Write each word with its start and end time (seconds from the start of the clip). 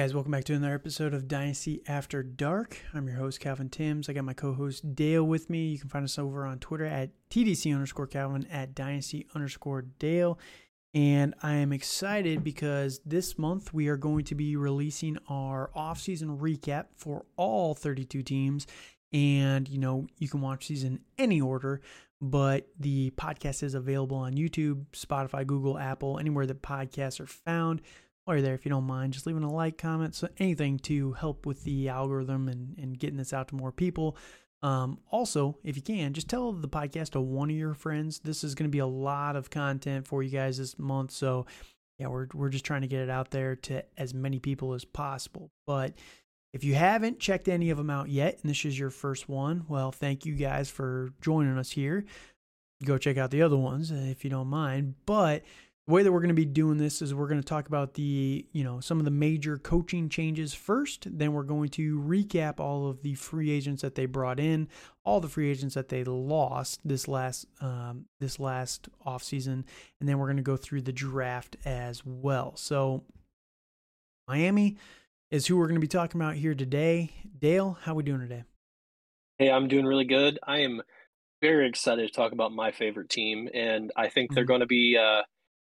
Guys, 0.00 0.14
welcome 0.14 0.32
back 0.32 0.44
to 0.44 0.54
another 0.54 0.74
episode 0.74 1.12
of 1.12 1.28
Dynasty 1.28 1.82
After 1.86 2.22
Dark. 2.22 2.78
I'm 2.94 3.06
your 3.06 3.18
host, 3.18 3.38
Calvin 3.38 3.68
Timms. 3.68 4.08
I 4.08 4.14
got 4.14 4.24
my 4.24 4.32
co 4.32 4.54
host 4.54 4.94
Dale 4.94 5.22
with 5.22 5.50
me. 5.50 5.66
You 5.66 5.78
can 5.78 5.90
find 5.90 6.04
us 6.06 6.18
over 6.18 6.46
on 6.46 6.58
Twitter 6.58 6.86
at 6.86 7.10
TDC 7.28 7.74
underscore 7.74 8.06
Calvin 8.06 8.46
at 8.50 8.74
Dynasty 8.74 9.26
underscore 9.34 9.82
Dale. 9.98 10.38
And 10.94 11.34
I 11.42 11.56
am 11.56 11.70
excited 11.70 12.42
because 12.42 13.02
this 13.04 13.36
month 13.36 13.74
we 13.74 13.88
are 13.88 13.98
going 13.98 14.24
to 14.24 14.34
be 14.34 14.56
releasing 14.56 15.18
our 15.28 15.70
offseason 15.76 16.38
recap 16.38 16.86
for 16.96 17.26
all 17.36 17.74
32 17.74 18.22
teams. 18.22 18.66
And, 19.12 19.68
you 19.68 19.76
know, 19.76 20.06
you 20.16 20.30
can 20.30 20.40
watch 20.40 20.68
these 20.68 20.82
in 20.82 21.00
any 21.18 21.42
order, 21.42 21.82
but 22.22 22.68
the 22.78 23.10
podcast 23.18 23.62
is 23.62 23.74
available 23.74 24.16
on 24.16 24.32
YouTube, 24.32 24.86
Spotify, 24.94 25.46
Google, 25.46 25.76
Apple, 25.76 26.18
anywhere 26.18 26.46
that 26.46 26.62
podcasts 26.62 27.20
are 27.20 27.26
found 27.26 27.82
while 28.24 28.36
you're 28.36 28.42
there, 28.42 28.54
if 28.54 28.64
you 28.64 28.70
don't 28.70 28.84
mind, 28.84 29.12
just 29.12 29.26
leaving 29.26 29.42
a 29.42 29.52
like, 29.52 29.78
comment, 29.78 30.14
so 30.14 30.28
anything 30.38 30.78
to 30.80 31.12
help 31.12 31.46
with 31.46 31.64
the 31.64 31.88
algorithm 31.88 32.48
and, 32.48 32.76
and 32.78 32.98
getting 32.98 33.16
this 33.16 33.32
out 33.32 33.48
to 33.48 33.54
more 33.54 33.72
people. 33.72 34.16
Um, 34.62 34.98
also, 35.10 35.56
if 35.64 35.76
you 35.76 35.82
can, 35.82 36.12
just 36.12 36.28
tell 36.28 36.52
the 36.52 36.68
podcast 36.68 37.10
to 37.10 37.20
one 37.20 37.50
of 37.50 37.56
your 37.56 37.74
friends. 37.74 38.18
This 38.18 38.44
is 38.44 38.54
going 38.54 38.68
to 38.68 38.72
be 38.72 38.78
a 38.80 38.86
lot 38.86 39.36
of 39.36 39.50
content 39.50 40.06
for 40.06 40.22
you 40.22 40.30
guys 40.30 40.58
this 40.58 40.78
month. 40.78 41.12
So, 41.12 41.46
yeah, 41.98 42.08
we're, 42.08 42.28
we're 42.34 42.50
just 42.50 42.64
trying 42.64 42.82
to 42.82 42.86
get 42.86 43.00
it 43.00 43.10
out 43.10 43.30
there 43.30 43.56
to 43.56 43.84
as 43.96 44.12
many 44.12 44.38
people 44.38 44.74
as 44.74 44.84
possible. 44.84 45.50
But 45.66 45.94
if 46.52 46.62
you 46.62 46.74
haven't 46.74 47.20
checked 47.20 47.48
any 47.48 47.70
of 47.70 47.78
them 47.78 47.90
out 47.90 48.08
yet, 48.08 48.38
and 48.42 48.50
this 48.50 48.64
is 48.64 48.78
your 48.78 48.90
first 48.90 49.28
one, 49.28 49.64
well, 49.68 49.92
thank 49.92 50.26
you 50.26 50.34
guys 50.34 50.68
for 50.68 51.10
joining 51.20 51.56
us 51.56 51.70
here. 51.70 52.04
Go 52.84 52.98
check 52.98 53.16
out 53.16 53.30
the 53.30 53.42
other 53.42 53.56
ones 53.56 53.90
if 53.90 54.24
you 54.24 54.30
don't 54.30 54.48
mind. 54.48 54.94
But 55.06 55.42
the 55.90 55.94
way 55.94 56.04
that 56.04 56.12
we're 56.12 56.20
going 56.20 56.28
to 56.28 56.34
be 56.34 56.44
doing 56.44 56.78
this 56.78 57.02
is 57.02 57.12
we're 57.12 57.26
going 57.26 57.40
to 57.40 57.44
talk 57.44 57.66
about 57.66 57.94
the 57.94 58.46
you 58.52 58.62
know 58.62 58.78
some 58.78 59.00
of 59.00 59.04
the 59.04 59.10
major 59.10 59.58
coaching 59.58 60.08
changes 60.08 60.54
first 60.54 61.08
then 61.10 61.32
we're 61.32 61.42
going 61.42 61.68
to 61.68 61.98
recap 61.98 62.60
all 62.60 62.88
of 62.88 63.02
the 63.02 63.14
free 63.14 63.50
agents 63.50 63.82
that 63.82 63.96
they 63.96 64.06
brought 64.06 64.38
in 64.38 64.68
all 65.04 65.18
the 65.18 65.28
free 65.28 65.50
agents 65.50 65.74
that 65.74 65.88
they 65.88 66.04
lost 66.04 66.78
this 66.84 67.08
last 67.08 67.44
um, 67.60 68.04
this 68.20 68.38
last 68.38 68.88
offseason 69.04 69.64
and 69.98 70.08
then 70.08 70.16
we're 70.16 70.28
going 70.28 70.36
to 70.36 70.44
go 70.44 70.56
through 70.56 70.80
the 70.80 70.92
draft 70.92 71.56
as 71.64 72.06
well. 72.06 72.54
So 72.54 73.02
miami 74.28 74.76
is 75.32 75.48
who 75.48 75.56
we're 75.56 75.66
going 75.66 75.74
to 75.74 75.80
be 75.80 75.88
talking 75.88 76.20
about 76.20 76.36
here 76.36 76.54
today. 76.54 77.10
Dale 77.36 77.78
how 77.82 77.94
we 77.94 78.04
doing 78.04 78.20
today? 78.20 78.44
Hey 79.38 79.50
i'm 79.50 79.66
doing 79.66 79.86
really 79.86 80.04
good. 80.04 80.38
I 80.46 80.58
am 80.58 80.82
very 81.40 81.68
excited 81.68 82.06
to 82.06 82.14
talk 82.14 82.30
about 82.30 82.52
my 82.52 82.70
favorite 82.70 83.08
team 83.08 83.48
and 83.52 83.90
i 83.96 84.08
think 84.08 84.32
they're 84.32 84.44
mm-hmm. 84.44 84.50
going 84.50 84.60
to 84.60 84.66
be 84.66 84.96
uh, 84.96 85.22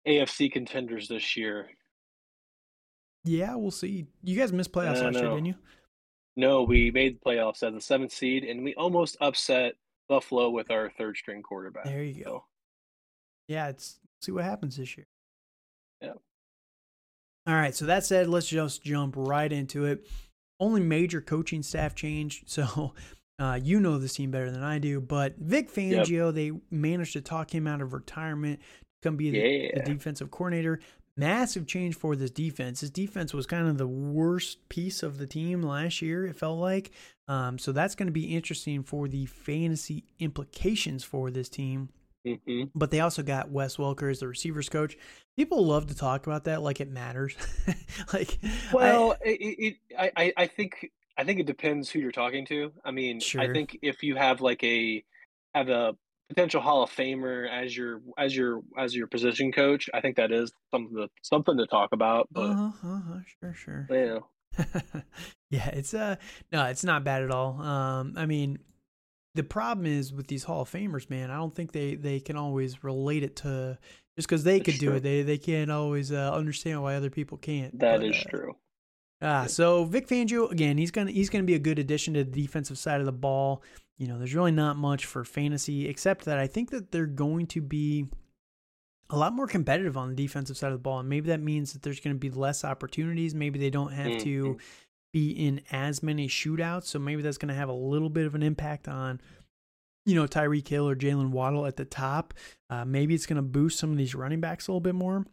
AFC 0.07 0.51
contenders 0.51 1.09
this 1.09 1.37
year. 1.37 1.69
Yeah, 3.25 3.57
we'll 3.57 3.71
see. 3.71 4.07
You 4.23 4.39
guys 4.39 4.53
missed 4.53 4.73
playoffs 4.73 5.03
last 5.03 5.15
year, 5.15 5.31
didn't 5.31 5.47
you? 5.47 5.55
No, 6.37 6.63
we 6.63 6.91
made 6.91 7.19
the 7.19 7.31
playoffs 7.31 7.63
as 7.63 7.75
a 7.75 7.81
seventh 7.81 8.13
seed, 8.13 8.45
and 8.45 8.63
we 8.63 8.75
almost 8.75 9.17
upset 9.21 9.75
Buffalo 10.09 10.51
with 10.51 10.71
our 10.71 10.91
third 10.91 11.17
string 11.17 11.43
quarterback. 11.43 11.85
There 11.85 12.03
you 12.03 12.23
go. 12.23 12.45
Yeah, 13.49 13.69
it's 13.69 13.99
see 14.21 14.33
what 14.33 14.45
happens 14.45 14.77
this 14.77 14.97
year. 14.97 15.07
Yeah. 16.01 16.13
All 17.47 17.55
right. 17.55 17.75
So 17.75 17.87
that 17.87 18.05
said, 18.05 18.29
let's 18.29 18.49
just 18.49 18.83
jump 18.83 19.15
right 19.17 19.51
into 19.51 19.85
it. 19.85 20.07
Only 20.61 20.81
major 20.81 21.21
coaching 21.21 21.63
staff 21.63 21.95
change. 21.95 22.45
So 22.47 22.95
uh, 23.39 23.59
you 23.63 23.81
know 23.81 23.99
this 23.99 24.15
team 24.15 24.31
better 24.31 24.51
than 24.51 24.63
I 24.63 24.79
do, 24.79 25.01
but 25.01 25.37
Vic 25.37 25.71
Fangio, 25.71 26.27
yep. 26.27 26.35
they 26.35 26.53
managed 26.71 27.13
to 27.15 27.21
talk 27.21 27.55
him 27.55 27.67
out 27.67 27.83
of 27.83 27.93
retirement 27.93 28.61
come 29.03 29.17
be 29.17 29.31
the, 29.31 29.39
yeah. 29.39 29.71
the 29.75 29.95
defensive 29.95 30.31
coordinator. 30.31 30.81
Massive 31.19 31.67
change 31.67 31.97
for 31.97 32.15
this 32.15 32.31
defense. 32.31 32.83
This 32.83 32.91
defense 32.91 33.33
was 33.33 33.47
kind 33.47 33.67
of 33.67 33.79
the 33.79 33.87
worst 33.87 34.69
piece 34.69 35.03
of 35.03 35.17
the 35.17 35.27
team 35.27 35.63
last 35.63 36.03
year, 36.03 36.27
it 36.27 36.37
felt 36.37 36.59
like. 36.59 36.91
Um, 37.27 37.59
so 37.59 37.73
that's 37.73 37.95
going 37.95 38.07
to 38.07 38.13
be 38.13 38.37
interesting 38.37 38.83
for 38.83 39.09
the 39.09 39.25
fantasy 39.27 40.05
implications 40.19 41.05
for 41.05 41.31
this 41.31 41.49
team. 41.49 41.89
Mm-hmm. 42.27 42.65
But 42.75 42.91
they 42.91 43.01
also 43.01 43.23
got 43.23 43.51
Wes 43.51 43.77
Welker 43.77 44.11
as 44.11 44.21
the 44.21 44.29
receivers 44.29 44.69
coach. 44.69 44.99
People 45.37 45.65
love 45.65 45.87
to 45.87 45.97
talk 45.97 46.27
about 46.27 46.45
that 46.45 46.61
like 46.61 46.81
it 46.81 46.91
matters. 46.91 47.35
like, 48.13 48.39
well, 48.73 49.13
I, 49.25 49.29
it, 49.29 49.77
it, 49.99 50.11
I, 50.17 50.33
I 50.37 50.47
think 50.47 50.91
I 51.17 51.25
think 51.25 51.41
it 51.41 51.47
depends 51.47 51.89
who 51.89 51.99
you're 51.99 52.13
talking 52.13 52.45
to. 52.47 52.73
I 52.85 52.91
mean, 52.91 53.21
sure. 53.21 53.41
I 53.41 53.53
think 53.53 53.79
if 53.81 54.03
you 54.03 54.17
have 54.17 54.41
like 54.41 54.63
a 54.65 55.05
have 55.55 55.69
a 55.69 55.97
potential 56.29 56.61
Hall 56.61 56.83
of 56.83 56.91
Famer 56.91 57.49
as 57.51 57.77
your 57.77 58.01
as 58.19 58.35
your 58.35 58.63
as 58.79 58.95
your 58.95 59.07
position 59.07 59.53
coach, 59.53 59.89
I 59.93 60.01
think 60.01 60.17
that 60.17 60.33
is 60.33 60.53
something 60.71 60.97
to 60.97 61.09
something 61.23 61.57
to 61.59 61.67
talk 61.67 61.91
about. 61.93 62.29
But 62.31 62.51
uh-huh, 62.51 62.89
uh-huh, 62.89 63.19
sure, 63.41 63.55
sure. 63.55 63.89
Yeah. 63.91 64.19
yeah, 65.51 65.69
it's 65.69 65.95
uh 65.95 66.17
no, 66.53 66.65
it's 66.67 66.85
not 66.85 67.05
bad 67.05 67.23
at 67.23 67.31
all. 67.31 67.61
Um, 67.61 68.15
I 68.17 68.27
mean, 68.27 68.59
the 69.35 69.45
problem 69.45 69.87
is 69.87 70.13
with 70.13 70.27
these 70.29 70.45
Hall 70.45 70.63
of 70.63 70.71
Famers, 70.71 71.11
man. 71.11 71.31
I 71.31 71.37
don't 71.37 71.55
think 71.55 71.73
they 71.73 71.95
they 71.95 72.21
can 72.21 72.37
always 72.37 72.83
relate 72.83 73.23
it 73.23 73.37
to 73.37 73.79
just 74.17 74.29
because 74.29 74.45
they 74.45 74.59
That's 74.59 74.65
could 74.65 74.81
true. 74.81 74.91
do 74.91 74.97
it. 74.97 75.03
They 75.03 75.23
they 75.23 75.39
can't 75.39 75.71
always 75.71 76.11
uh, 76.11 76.33
understand 76.33 76.83
why 76.83 76.95
other 76.95 77.11
people 77.11 77.39
can't. 77.39 77.79
That 77.79 78.01
but, 78.01 78.07
is 78.07 78.17
uh, 78.27 78.31
true. 78.31 78.57
Ah, 79.23 79.47
so 79.47 79.85
Vic 79.85 80.09
Fangio 80.09 80.51
again, 80.51 80.77
he's 80.79 80.91
gonna 80.91 81.11
he's 81.11 81.31
gonna 81.31 81.45
be 81.45 81.55
a 81.55 81.59
good 81.59 81.79
addition 81.79 82.15
to 82.15 82.25
the 82.25 82.43
defensive 82.43 82.79
side 82.79 83.01
of 83.01 83.07
the 83.07 83.13
ball 83.13 83.63
you 83.99 84.07
know, 84.07 84.19
there's 84.19 84.35
really 84.35 84.53
not 84.53 84.77
much 84.77 85.07
for 85.07 85.25
fantasy 85.25 85.89
except 85.89 86.27
that 86.27 86.39
I 86.39 86.47
think 86.47 86.71
that 86.71 86.93
they're 86.93 87.07
going 87.07 87.47
to 87.49 87.63
be 87.63 88.07
a 89.09 89.17
lot 89.17 89.33
more 89.33 89.47
competitive 89.47 89.97
on 89.97 90.11
the 90.11 90.15
defensive 90.15 90.57
side 90.57 90.69
of 90.69 90.75
the 90.75 90.83
ball. 90.83 90.99
And 90.99 91.09
maybe 91.09 91.29
that 91.29 91.41
means 91.41 91.73
that 91.73 91.83
there's 91.83 92.01
going 92.01 92.15
to 92.15 92.21
be 92.21 92.31
less 92.31 92.65
opportunities. 92.65 93.35
Maybe 93.35 93.59
they 93.59 93.71
don't 93.71 93.93
have 93.93 94.07
mm-hmm. 94.07 94.25
to 94.25 94.59
be 95.13 95.31
in 95.31 95.63
as 95.71 96.03
many 96.03 96.29
shootouts. 96.29 96.85
So 96.85 96.99
maybe 96.99 97.23
that's 97.23 97.39
going 97.39 97.49
to 97.49 97.55
have 97.55 97.69
a 97.69 97.75
little 97.75 98.11
bit 98.11 98.27
of 98.27 98.35
an 98.35 98.43
impact 98.43 98.89
on, 98.89 99.21
you 100.05 100.15
know, 100.15 100.27
Tyreek 100.27 100.69
Hill 100.69 100.89
or 100.89 100.97
Jaylen 100.97 101.31
Waddle 101.31 101.67
at 101.67 101.77
the 101.77 101.85
top. 101.85 102.35
Uh, 102.69 102.85
maybe 102.85 103.15
it's 103.15 103.27
going 103.27 103.37
to 103.37 103.43
boost 103.43 103.79
some 103.79 103.93
of 103.93 103.97
these 103.97 104.15
running 104.15 104.41
backs 104.41 104.69
a 104.69 104.73
little 104.73 104.81
bit 104.81 104.95
more. 104.95 105.25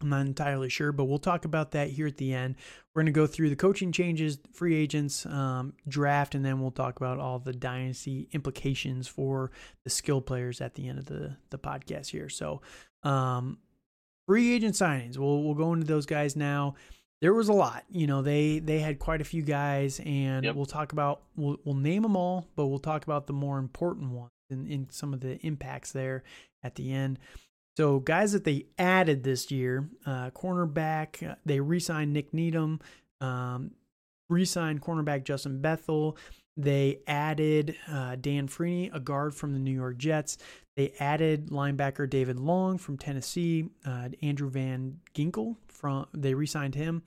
I'm 0.00 0.08
not 0.08 0.26
entirely 0.26 0.68
sure, 0.68 0.92
but 0.92 1.04
we'll 1.04 1.18
talk 1.18 1.44
about 1.44 1.72
that 1.72 1.90
here 1.90 2.06
at 2.06 2.16
the 2.16 2.32
end. 2.32 2.56
We're 2.94 3.02
going 3.02 3.12
to 3.12 3.18
go 3.18 3.26
through 3.26 3.50
the 3.50 3.56
coaching 3.56 3.92
changes, 3.92 4.38
free 4.52 4.74
agents, 4.74 5.26
um, 5.26 5.74
draft, 5.86 6.34
and 6.34 6.44
then 6.44 6.60
we'll 6.60 6.70
talk 6.70 6.96
about 6.96 7.18
all 7.18 7.38
the 7.38 7.52
dynasty 7.52 8.28
implications 8.32 9.06
for 9.06 9.50
the 9.84 9.90
skill 9.90 10.20
players 10.20 10.60
at 10.60 10.74
the 10.74 10.88
end 10.88 10.98
of 10.98 11.06
the, 11.06 11.36
the 11.50 11.58
podcast 11.58 12.08
here. 12.08 12.28
So, 12.28 12.62
um, 13.02 13.58
free 14.26 14.54
agent 14.54 14.74
signings, 14.74 15.18
we'll, 15.18 15.42
we'll 15.42 15.54
go 15.54 15.72
into 15.72 15.86
those 15.86 16.06
guys 16.06 16.36
now. 16.36 16.74
There 17.20 17.34
was 17.34 17.48
a 17.48 17.52
lot, 17.52 17.84
you 17.90 18.06
know, 18.06 18.22
they, 18.22 18.60
they 18.60 18.78
had 18.78 18.98
quite 18.98 19.20
a 19.20 19.24
few 19.24 19.42
guys 19.42 20.00
and 20.06 20.44
yep. 20.44 20.54
we'll 20.54 20.64
talk 20.64 20.92
about, 20.92 21.22
we'll, 21.36 21.58
we'll 21.64 21.74
name 21.74 22.02
them 22.02 22.16
all, 22.16 22.48
but 22.56 22.68
we'll 22.68 22.78
talk 22.78 23.04
about 23.04 23.26
the 23.26 23.34
more 23.34 23.58
important 23.58 24.12
ones 24.12 24.30
and, 24.48 24.66
and 24.66 24.90
some 24.90 25.12
of 25.12 25.20
the 25.20 25.36
impacts 25.46 25.92
there 25.92 26.22
at 26.62 26.76
the 26.76 26.92
end. 26.92 27.18
So 27.80 27.98
guys 27.98 28.32
that 28.32 28.44
they 28.44 28.66
added 28.78 29.24
this 29.24 29.50
year, 29.50 29.88
uh, 30.04 30.28
cornerback, 30.32 31.26
uh, 31.26 31.36
they 31.46 31.60
re-signed 31.60 32.12
Nik 32.12 32.34
Needham, 32.34 32.78
um, 33.22 33.70
re-signed 34.28 34.82
cornerback 34.82 35.24
Justin 35.24 35.62
Bethel. 35.62 36.18
They 36.58 36.98
added 37.06 37.74
uh, 37.90 38.16
Dan 38.20 38.48
Feeney, 38.48 38.90
a 38.92 39.00
guard 39.00 39.34
from 39.34 39.54
the 39.54 39.58
New 39.58 39.70
York 39.70 39.96
Jets. 39.96 40.36
They 40.76 40.92
added 41.00 41.46
linebacker 41.48 42.10
David 42.10 42.38
Long 42.38 42.76
from 42.76 42.98
Tennessee. 42.98 43.70
Uh, 43.86 44.10
Andrew 44.20 44.50
Van 44.50 45.00
Ginkel 45.14 45.56
from 45.68 46.06
they 46.12 46.34
re-signed 46.34 46.74
him. 46.74 47.02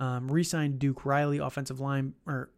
Um, 0.00 0.26
re-signed 0.26 0.80
Duke 0.80 1.06
Riley, 1.06 1.38
offensive 1.38 1.78
line 1.78 2.14
or 2.26 2.50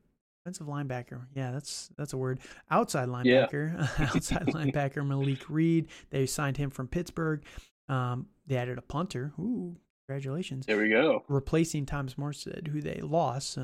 Offensive 0.49 0.67
linebacker. 0.67 1.27
Yeah, 1.35 1.51
that's 1.51 1.91
that's 1.99 2.15
a 2.15 2.17
word. 2.17 2.41
Outside 2.71 3.09
linebacker. 3.09 3.77
Yeah. 3.99 4.07
outside 4.15 4.47
linebacker 4.47 5.07
Malik 5.07 5.49
Reed. 5.51 5.89
They 6.11 6.25
signed 6.25 6.57
him 6.57 6.71
from 6.71 6.89
Pittsburgh. 6.89 7.43
Um, 7.89 8.27
they 8.47 8.57
added 8.57 8.79
a 8.79 8.83
punter. 8.83 9.33
Ooh, 9.39 9.77
congratulations. 10.07 10.65
There 10.65 10.79
we 10.79 10.89
go. 10.89 11.23
Replacing 11.29 11.85
Thomas 11.85 12.15
Morstead, 12.15 12.69
who 12.69 12.81
they 12.81 13.01
lost. 13.03 13.59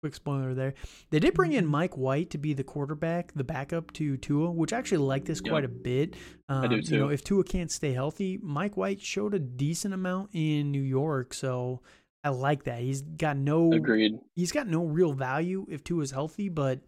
quick 0.00 0.14
spoiler 0.14 0.54
there. 0.54 0.72
They 1.10 1.18
did 1.18 1.34
bring 1.34 1.52
in 1.52 1.66
Mike 1.66 1.98
White 1.98 2.30
to 2.30 2.38
be 2.38 2.54
the 2.54 2.64
quarterback, 2.64 3.32
the 3.34 3.44
backup 3.44 3.92
to 3.94 4.16
Tua, 4.16 4.50
which 4.50 4.72
I 4.72 4.78
actually 4.78 4.98
like 4.98 5.26
this 5.26 5.42
yep. 5.44 5.50
quite 5.50 5.64
a 5.64 5.68
bit. 5.68 6.16
Um, 6.48 6.64
I 6.64 6.66
do 6.68 6.80
too. 6.80 6.94
You 6.94 7.00
know, 7.00 7.08
if 7.10 7.22
Tua 7.22 7.44
can't 7.44 7.70
stay 7.70 7.92
healthy, 7.92 8.38
Mike 8.42 8.78
White 8.78 9.02
showed 9.02 9.34
a 9.34 9.38
decent 9.38 9.92
amount 9.92 10.30
in 10.32 10.70
New 10.70 10.82
York, 10.82 11.34
so 11.34 11.82
I 12.24 12.28
like 12.30 12.64
that. 12.64 12.80
He's 12.80 13.02
got 13.02 13.36
no 13.36 13.72
agreed. 13.72 14.18
He's 14.34 14.52
got 14.52 14.68
no 14.68 14.84
real 14.84 15.12
value 15.12 15.66
if 15.68 15.82
Tua 15.82 16.02
is 16.02 16.10
healthy, 16.12 16.48
but 16.48 16.80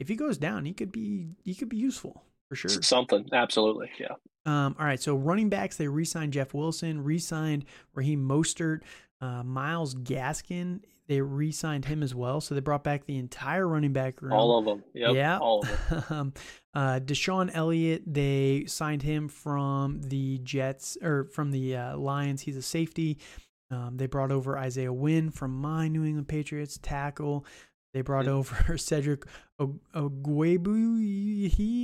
if 0.00 0.08
he 0.08 0.16
goes 0.16 0.38
down, 0.38 0.64
he 0.64 0.72
could 0.72 0.90
be 0.90 1.28
he 1.44 1.54
could 1.54 1.68
be 1.68 1.76
useful 1.76 2.24
for 2.48 2.56
sure. 2.56 2.82
Something 2.82 3.28
absolutely, 3.32 3.90
yeah. 3.98 4.14
Um, 4.44 4.74
all 4.78 4.84
right, 4.84 5.00
so 5.00 5.14
running 5.14 5.48
backs 5.48 5.76
they 5.76 5.86
re-signed 5.86 6.32
Jeff 6.32 6.52
Wilson, 6.52 7.04
re-signed 7.04 7.64
Raheem 7.94 8.28
Mostert, 8.28 8.80
uh, 9.20 9.44
Myles 9.44 9.94
Gaskin. 9.94 10.80
They 11.06 11.20
re-signed 11.20 11.84
him 11.84 12.02
as 12.02 12.14
well, 12.14 12.40
so 12.40 12.54
they 12.54 12.60
brought 12.60 12.82
back 12.82 13.06
the 13.06 13.18
entire 13.18 13.68
running 13.68 13.92
back 13.92 14.20
room. 14.20 14.32
All 14.32 14.58
of 14.58 14.64
them, 14.64 14.82
yep, 14.94 15.14
yeah. 15.14 15.38
All 15.38 15.60
of 15.62 15.88
them. 15.88 16.04
um, 16.10 16.32
uh, 16.74 17.00
DeShon 17.00 17.50
Elliott, 17.54 18.02
they 18.06 18.64
signed 18.66 19.02
him 19.02 19.28
from 19.28 20.00
the 20.02 20.38
Jets 20.38 20.96
or 21.02 21.24
from 21.24 21.52
the 21.52 21.76
uh, 21.76 21.96
Lions. 21.96 22.42
He's 22.42 22.56
a 22.56 22.62
safety. 22.62 23.18
Um, 23.72 23.96
they 23.96 24.06
brought 24.06 24.30
over 24.30 24.58
Isaiah 24.58 24.92
Wynn 24.92 25.30
from 25.30 25.56
my 25.56 25.88
New 25.88 26.04
England 26.04 26.28
Patriots 26.28 26.78
tackle. 26.82 27.46
They 27.94 28.02
brought 28.02 28.28
over 28.28 28.76
Cedric 28.78 29.24
Ogbuehi. 29.60 30.30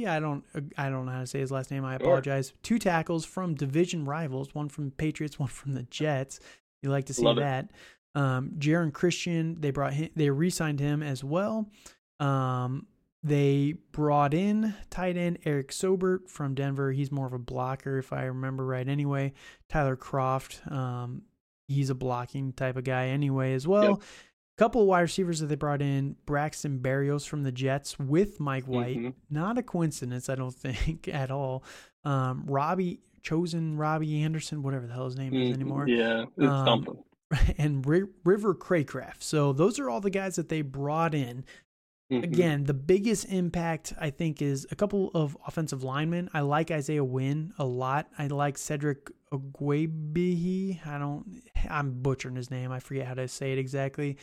I 0.06 0.20
don't 0.20 0.44
I 0.76 0.88
don't 0.88 1.06
know 1.06 1.12
how 1.12 1.20
to 1.20 1.26
say 1.26 1.40
his 1.40 1.50
last 1.50 1.70
name. 1.70 1.84
I 1.84 1.96
apologize. 1.96 2.48
Sure. 2.48 2.56
Two 2.62 2.78
tackles 2.78 3.24
from 3.24 3.54
division 3.54 4.04
rivals, 4.04 4.54
one 4.54 4.68
from 4.68 4.90
Patriots, 4.92 5.38
one 5.38 5.48
from 5.48 5.74
the 5.74 5.82
Jets. 5.84 6.40
You 6.82 6.90
like 6.90 7.06
to 7.06 7.14
see 7.14 7.22
Love 7.22 7.36
that. 7.36 7.70
Um, 8.14 8.52
Geron 8.58 8.92
Christian, 8.92 9.60
they 9.60 9.70
brought 9.70 9.92
him, 9.92 10.10
they 10.16 10.30
re-signed 10.30 10.80
him 10.80 11.02
as 11.02 11.22
well. 11.22 11.70
Um, 12.20 12.86
they 13.22 13.74
brought 13.92 14.32
in 14.32 14.74
tight 14.90 15.16
end 15.16 15.38
Eric 15.44 15.72
Saubert 15.72 16.28
from 16.28 16.54
Denver. 16.54 16.92
He's 16.92 17.10
more 17.10 17.26
of 17.26 17.32
a 17.32 17.38
blocker, 17.38 17.98
if 17.98 18.12
I 18.12 18.24
remember 18.24 18.64
right. 18.64 18.88
Anyway, 18.88 19.34
Tyler 19.68 19.96
Kroft, 19.96 20.70
um, 20.70 21.22
he's 21.68 21.90
a 21.90 21.94
blocking 21.94 22.52
type 22.52 22.76
of 22.76 22.84
guy 22.84 23.08
anyway 23.08 23.54
as 23.54 23.66
well. 23.68 23.90
Yep. 23.90 24.02
Couple 24.56 24.82
of 24.82 24.88
wide 24.88 25.02
receivers 25.02 25.38
that 25.38 25.46
they 25.46 25.54
brought 25.54 25.80
in: 25.80 26.16
Braxton 26.26 26.80
Berrios 26.80 27.28
from 27.28 27.44
the 27.44 27.52
Jets 27.52 27.96
with 27.96 28.40
Mike 28.40 28.64
White. 28.64 28.98
Mm-hmm. 28.98 29.10
Not 29.30 29.56
a 29.56 29.62
coincidence, 29.62 30.28
I 30.28 30.34
don't 30.34 30.54
think 30.54 31.06
at 31.06 31.30
all. 31.30 31.62
Um, 32.04 32.44
Robbie 32.48 33.00
chosen 33.22 33.76
Robbie 33.76 34.22
Anderson, 34.22 34.62
whatever 34.62 34.86
the 34.86 34.94
hell 34.94 35.04
his 35.04 35.16
name 35.16 35.32
is 35.34 35.50
mm-hmm. 35.50 35.54
anymore. 35.54 35.88
Yeah, 35.88 36.24
it's 36.36 36.46
um, 36.46 36.66
something. 36.66 37.04
And 37.58 37.86
R- 37.86 38.08
River 38.24 38.54
Cracraft. 38.54 39.22
So 39.22 39.52
those 39.52 39.78
are 39.78 39.90
all 39.90 40.00
the 40.00 40.10
guys 40.10 40.36
that 40.36 40.48
they 40.48 40.62
brought 40.62 41.14
in. 41.14 41.44
Mm-hmm. 42.10 42.24
Again, 42.24 42.64
the 42.64 42.74
biggest 42.74 43.26
impact 43.26 43.92
I 44.00 44.10
think 44.10 44.40
is 44.40 44.66
a 44.70 44.76
couple 44.76 45.10
of 45.14 45.36
offensive 45.46 45.82
linemen. 45.82 46.30
I 46.32 46.40
like 46.40 46.70
Isaiah 46.70 47.04
Wynn 47.04 47.52
a 47.58 47.66
lot. 47.66 48.08
I 48.18 48.28
like 48.28 48.56
Cedric 48.56 49.10
Ogbuehi. 49.30 50.86
I 50.86 50.98
don't. 50.98 51.42
I'm 51.68 52.00
butchering 52.00 52.36
his 52.36 52.50
name. 52.50 52.72
I 52.72 52.80
forget 52.80 53.06
how 53.06 53.14
to 53.14 53.28
say 53.28 53.52
it 53.52 53.58
exactly. 53.58 54.16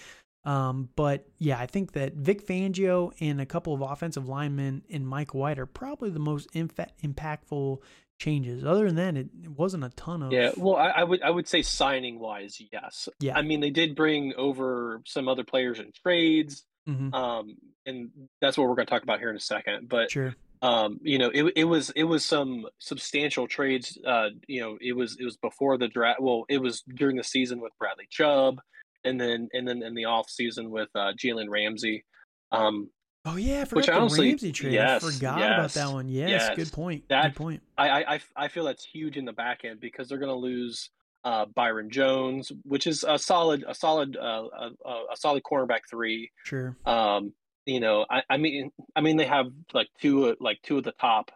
Um, 0.45 0.89
but 0.95 1.27
yeah, 1.37 1.59
I 1.59 1.65
think 1.65 1.93
that 1.93 2.13
Vic 2.13 2.45
Fangio 2.45 3.11
and 3.19 3.41
a 3.41 3.45
couple 3.45 3.73
of 3.73 3.81
offensive 3.81 4.27
linemen 4.27 4.83
and 4.91 5.07
Mike 5.07 5.33
White 5.33 5.57
are 5.57 5.65
probably 5.65 6.11
the 6.11 6.19
most 6.19 6.51
infa- 6.53 6.89
impactful 7.03 7.79
changes. 8.19 8.63
Other 8.63 8.85
than 8.85 8.95
that, 8.95 9.17
it, 9.17 9.29
it, 9.43 9.49
wasn't 9.49 9.83
a 9.83 9.89
ton 9.89 10.21
of. 10.21 10.31
Yeah, 10.31 10.51
well, 10.55 10.75
I, 10.75 10.89
I, 10.89 11.03
would 11.03 11.21
I 11.23 11.31
would 11.31 11.47
say 11.47 11.63
signing 11.63 12.19
wise, 12.19 12.61
yes. 12.71 13.09
Yeah, 13.19 13.35
I 13.35 13.41
mean 13.41 13.59
they 13.59 13.71
did 13.71 13.95
bring 13.95 14.33
over 14.37 15.01
some 15.05 15.27
other 15.27 15.43
players 15.43 15.79
in 15.79 15.91
trades, 16.03 16.63
mm-hmm. 16.87 17.13
um, 17.13 17.55
and 17.85 18.09
that's 18.41 18.57
what 18.57 18.67
we're 18.67 18.75
going 18.75 18.87
to 18.87 18.91
talk 18.91 19.03
about 19.03 19.19
here 19.19 19.29
in 19.29 19.35
a 19.35 19.41
second. 19.41 19.89
But 19.89 20.11
sure. 20.11 20.35
Um, 20.61 20.99
you 21.03 21.19
know, 21.19 21.29
it, 21.33 21.53
it 21.55 21.63
was 21.65 21.91
it 21.91 22.05
was 22.05 22.25
some 22.25 22.65
substantial 22.79 23.47
trades. 23.47 23.97
Uh, 24.05 24.29
you 24.47 24.61
know, 24.61 24.77
it 24.81 24.93
was 24.93 25.17
it 25.19 25.23
was 25.23 25.37
before 25.37 25.77
the 25.77 25.87
draft. 25.87 26.21
Well, 26.21 26.45
it 26.49 26.57
was 26.57 26.81
during 26.95 27.17
the 27.17 27.23
season 27.23 27.59
with 27.61 27.73
Bradley 27.77 28.07
Chubb 28.09 28.59
and 29.05 29.21
then 29.21 29.47
and 29.53 29.67
then 29.67 29.83
in 29.83 29.93
the 29.93 30.05
off 30.05 30.29
season 30.29 30.69
with 30.69 30.89
uh, 30.95 31.13
Jalen 31.13 31.49
Ramsey. 31.49 32.03
Um, 32.51 32.89
oh 33.25 33.37
yeah, 33.37 33.61
I 33.61 33.65
forgot 33.65 33.85
the 33.85 33.93
honestly, 33.93 34.29
Ramsey 34.29 34.51
trade. 34.51 34.73
Yes, 34.73 35.03
I 35.03 35.11
forgot 35.11 35.39
yes, 35.39 35.53
about 35.53 35.71
that 35.71 35.93
one. 35.93 36.09
Yes, 36.09 36.29
yes, 36.29 36.55
good 36.55 36.71
point. 36.71 37.07
That, 37.09 37.23
good 37.23 37.35
point. 37.35 37.61
I, 37.77 38.03
I 38.15 38.19
I 38.35 38.47
feel 38.49 38.65
that's 38.65 38.85
huge 38.85 39.17
in 39.17 39.25
the 39.25 39.33
back 39.33 39.63
end 39.63 39.79
because 39.79 40.09
they're 40.09 40.17
going 40.17 40.33
to 40.33 40.35
lose 40.35 40.89
uh, 41.25 41.45
Byron 41.55 41.89
Jones, 41.89 42.51
which 42.63 42.85
is 42.85 43.03
a 43.03 43.17
solid 43.17 43.65
a 43.67 43.73
solid 43.73 44.15
uh, 44.15 44.43
a, 44.85 44.89
a, 45.11 45.17
solid 45.17 45.43
cornerback 45.43 45.81
three. 45.89 46.31
Sure. 46.43 46.77
Um, 46.85 47.33
you 47.65 47.79
know, 47.79 48.05
I, 48.09 48.21
I 48.29 48.37
mean, 48.37 48.71
I 48.95 49.01
mean, 49.01 49.17
they 49.17 49.25
have 49.25 49.47
like 49.73 49.87
two 49.99 50.35
like 50.39 50.59
two 50.61 50.77
of 50.77 50.83
the 50.83 50.93
top 50.93 51.31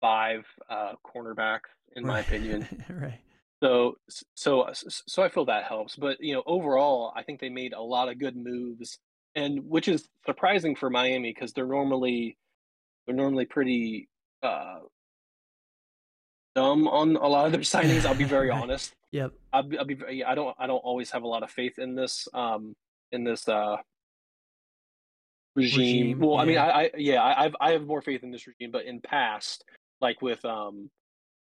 five 0.00 0.44
uh, 0.68 0.94
cornerbacks 1.06 1.70
in 1.94 2.04
right. 2.04 2.14
my 2.14 2.20
opinion. 2.20 2.66
right. 2.90 3.20
So 3.62 3.94
so 4.34 4.68
so 4.72 5.22
I 5.22 5.28
feel 5.28 5.44
that 5.44 5.64
helps. 5.64 5.94
But 5.94 6.16
you 6.20 6.34
know, 6.34 6.42
overall, 6.44 7.12
I 7.16 7.22
think 7.22 7.40
they 7.40 7.50
made 7.50 7.74
a 7.74 7.80
lot 7.80 8.08
of 8.08 8.18
good 8.18 8.36
moves, 8.36 8.98
and 9.36 9.60
which 9.64 9.86
is 9.86 10.08
surprising 10.26 10.74
for 10.74 10.90
Miami 10.90 11.32
because 11.32 11.52
they're 11.52 11.66
normally 11.66 12.36
they're 13.06 13.14
normally 13.14 13.46
pretty 13.46 14.08
uh, 14.42 14.80
dumb 16.58 16.88
on 16.88 17.16
a 17.16 17.26
lot 17.26 17.46
of 17.46 17.52
their 17.52 17.60
signings. 17.60 18.04
I'll 18.04 18.14
be 18.14 18.24
very 18.24 18.50
honest. 18.60 18.92
Yep. 19.12 19.32
I'll 19.52 19.62
be, 19.62 19.78
I'll 19.78 19.84
be 19.84 20.24
I 20.24 20.34
don't 20.34 20.54
I 20.58 20.66
don't 20.66 20.78
always 20.78 21.10
have 21.12 21.22
a 21.22 21.26
lot 21.26 21.42
of 21.42 21.50
faith 21.50 21.78
in 21.78 21.94
this 21.94 22.28
um 22.34 22.74
in 23.12 23.24
this 23.24 23.48
uh 23.48 23.76
regime. 25.56 25.80
regime 25.80 26.18
well, 26.20 26.34
yeah. 26.34 26.40
I 26.40 26.44
mean, 26.44 26.58
I, 26.58 26.68
I 26.68 26.90
yeah, 26.96 27.22
I, 27.22 27.44
I've 27.44 27.56
I 27.60 27.70
have 27.72 27.86
more 27.86 28.02
faith 28.02 28.22
in 28.22 28.30
this 28.30 28.46
regime, 28.46 28.70
but 28.70 28.84
in 28.84 29.00
past, 29.00 29.64
like 30.00 30.20
with 30.20 30.44
um 30.44 30.90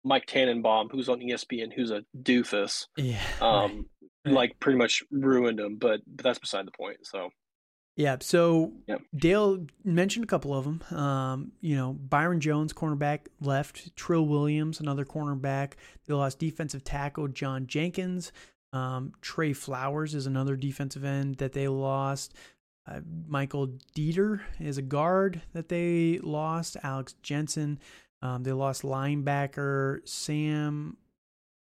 Mike 0.03 0.25
Tannenbaum, 0.27 0.89
who's 0.91 1.09
on 1.09 1.19
ESPN, 1.19 1.73
who's 1.73 1.91
a 1.91 2.03
doofus. 2.21 2.85
Yeah. 2.97 3.19
Um, 3.41 3.85
right. 4.25 4.33
like 4.33 4.59
pretty 4.59 4.77
much 4.77 5.01
ruined 5.11 5.59
him, 5.59 5.77
but, 5.77 6.01
but 6.05 6.23
that's 6.23 6.39
beside 6.39 6.67
the 6.67 6.71
point. 6.71 6.97
So. 7.03 7.29
Yeah. 7.99 8.15
So 8.21 8.71
yep. 8.87 9.01
Dale 9.15 9.65
mentioned 9.83 10.23
a 10.23 10.27
couple 10.27 10.53
of 10.53 10.63
them. 10.63 10.97
Um, 10.97 11.51
you 11.59 11.75
know, 11.75 11.93
Byron 11.93 12.39
Jones, 12.39 12.71
cornerback, 12.71 13.27
left. 13.41 13.95
Trill 13.95 14.25
Williams, 14.25 14.79
another 14.79 15.03
cornerback. 15.03 15.73
They 16.07 16.13
lost 16.13 16.39
defensive 16.39 16.83
tackle 16.83 17.27
John 17.27 17.67
Jenkins. 17.67 18.31
Um, 18.71 19.11
Trey 19.21 19.51
Flowers 19.51 20.15
is 20.15 20.27
another 20.27 20.55
defensive 20.55 21.03
end 21.03 21.35
that 21.35 21.51
they 21.53 21.67
lost. 21.67 22.33
Uh, 22.89 23.01
Michael 23.27 23.67
Deiter 23.95 24.41
is 24.59 24.77
a 24.77 24.81
guard 24.81 25.41
that 25.53 25.67
they 25.67 26.19
lost. 26.23 26.77
Alex 26.81 27.15
Jensen 27.21 27.79
um, 28.21 28.43
they 28.43 28.51
lost 28.51 28.83
linebacker 28.83 30.07
Sam 30.07 30.97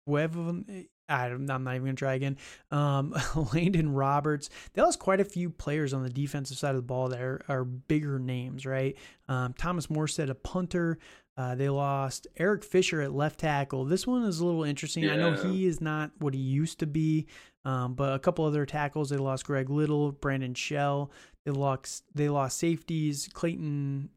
Webb. 0.05 0.65
I'm 1.07 1.45
not 1.45 1.59
even 1.59 1.83
going 1.83 1.95
to 1.95 1.99
try 1.99 2.15
again. 2.15 2.37
Um, 2.71 3.15
Landon 3.53 3.93
Roberts. 3.93 4.49
They 4.73 4.81
lost 4.81 4.99
quite 4.99 5.19
a 5.19 5.25
few 5.25 5.49
players 5.49 5.93
on 5.93 6.03
the 6.03 6.09
defensive 6.09 6.57
side 6.57 6.71
of 6.71 6.77
the 6.77 6.81
ball 6.81 7.09
that 7.09 7.21
are, 7.21 7.41
are 7.47 7.63
bigger 7.63 8.19
names, 8.19 8.65
right? 8.65 8.97
Um, 9.27 9.53
Thomas 9.53 9.87
Morstead, 9.87 10.29
a 10.29 10.35
punter. 10.35 10.97
Uh, 11.37 11.53
they 11.53 11.67
lost 11.67 12.27
Eric 12.37 12.63
Fisher 12.63 13.01
at 13.01 13.13
left 13.13 13.41
tackle. 13.41 13.85
This 13.85 14.07
one 14.07 14.23
is 14.23 14.39
a 14.39 14.45
little 14.45 14.63
interesting. 14.63 15.03
Yeah. 15.03 15.13
I 15.13 15.17
know 15.17 15.33
he 15.33 15.65
is 15.65 15.81
not 15.81 16.11
what 16.19 16.33
he 16.33 16.39
used 16.39 16.79
to 16.79 16.87
be, 16.87 17.27
um, 17.65 17.93
but 17.93 18.13
a 18.13 18.19
couple 18.19 18.45
other 18.45 18.65
tackles. 18.65 19.09
They 19.09 19.17
lost 19.17 19.45
Greg 19.45 19.69
Little, 19.69 20.13
Brandon 20.13 20.53
Shell. 20.53 21.11
They 21.43 21.51
lost 21.51 22.05
they 22.15 22.29
lost 22.29 22.57
safeties 22.57 23.29
Clayton 23.33 24.09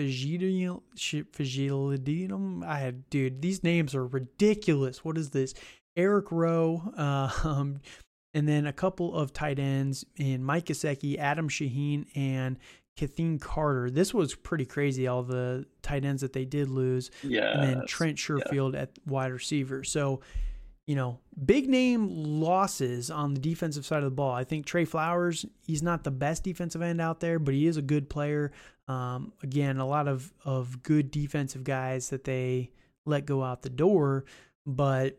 Fagilidinum. 0.00 2.64
I 2.64 2.78
had, 2.78 3.10
dude, 3.10 3.42
these 3.42 3.62
names 3.62 3.94
are 3.94 4.06
ridiculous. 4.06 5.04
What 5.04 5.18
is 5.18 5.28
this? 5.30 5.54
Eric 6.00 6.32
Rowe, 6.32 6.82
uh, 6.96 7.30
um, 7.44 7.80
and 8.32 8.48
then 8.48 8.66
a 8.66 8.72
couple 8.72 9.14
of 9.14 9.32
tight 9.32 9.58
ends 9.58 10.04
in 10.16 10.42
Mike 10.42 10.66
Gesicki, 10.66 11.18
Adam 11.18 11.48
Shaheen, 11.48 12.06
and 12.14 12.58
Kathleen 12.96 13.38
Carter. 13.38 13.90
This 13.90 14.14
was 14.14 14.34
pretty 14.34 14.66
crazy, 14.66 15.06
all 15.06 15.22
the 15.22 15.66
tight 15.82 16.04
ends 16.04 16.22
that 16.22 16.32
they 16.32 16.44
did 16.44 16.68
lose. 16.68 17.10
Yeah. 17.22 17.52
And 17.52 17.62
then 17.62 17.86
Trent 17.86 18.18
Sherfield 18.18 18.74
yeah. 18.74 18.82
at 18.82 18.90
wide 19.06 19.32
receiver. 19.32 19.84
So, 19.84 20.20
you 20.86 20.94
know, 20.94 21.18
big 21.44 21.68
name 21.68 22.08
losses 22.08 23.10
on 23.10 23.34
the 23.34 23.40
defensive 23.40 23.86
side 23.86 23.98
of 23.98 24.04
the 24.04 24.10
ball. 24.10 24.32
I 24.32 24.44
think 24.44 24.66
Trey 24.66 24.84
Flowers, 24.84 25.44
he's 25.66 25.82
not 25.82 26.04
the 26.04 26.10
best 26.10 26.44
defensive 26.44 26.82
end 26.82 27.00
out 27.00 27.20
there, 27.20 27.38
but 27.38 27.54
he 27.54 27.66
is 27.66 27.76
a 27.76 27.82
good 27.82 28.08
player. 28.08 28.52
Um, 28.86 29.32
again, 29.42 29.78
a 29.78 29.86
lot 29.86 30.06
of, 30.06 30.32
of 30.44 30.82
good 30.82 31.10
defensive 31.10 31.64
guys 31.64 32.10
that 32.10 32.24
they 32.24 32.70
let 33.06 33.24
go 33.24 33.42
out 33.42 33.62
the 33.62 33.70
door. 33.70 34.24
But, 34.66 35.18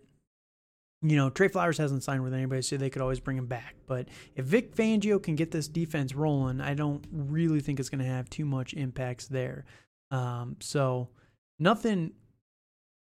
you 1.01 1.15
know, 1.15 1.29
Trey 1.29 1.47
Flowers 1.47 1.77
hasn't 1.77 2.03
signed 2.03 2.23
with 2.23 2.33
anybody, 2.33 2.61
so 2.61 2.77
they 2.77 2.89
could 2.89 3.01
always 3.01 3.19
bring 3.19 3.37
him 3.37 3.47
back. 3.47 3.75
But 3.87 4.07
if 4.35 4.45
Vic 4.45 4.75
Fangio 4.75 5.21
can 5.21 5.35
get 5.35 5.51
this 5.51 5.67
defense 5.67 6.13
rolling, 6.13 6.61
I 6.61 6.75
don't 6.75 7.03
really 7.11 7.59
think 7.59 7.79
it's 7.79 7.89
going 7.89 8.03
to 8.03 8.09
have 8.09 8.29
too 8.29 8.45
much 8.45 8.73
impacts 8.73 9.27
there. 9.27 9.65
Um, 10.11 10.57
so 10.59 11.09
nothing 11.57 12.11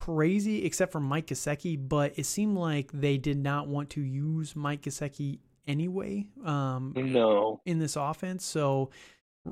crazy 0.00 0.64
except 0.64 0.92
for 0.92 1.00
Mike 1.00 1.26
Gesicki, 1.26 1.76
but 1.88 2.12
it 2.16 2.26
seemed 2.26 2.56
like 2.56 2.90
they 2.92 3.18
did 3.18 3.38
not 3.38 3.66
want 3.66 3.90
to 3.90 4.00
use 4.00 4.54
Mike 4.54 4.82
Gesicki 4.82 5.40
anyway. 5.66 6.28
Um, 6.44 6.92
no, 6.96 7.60
in 7.66 7.78
this 7.78 7.96
offense. 7.96 8.44
So 8.44 8.90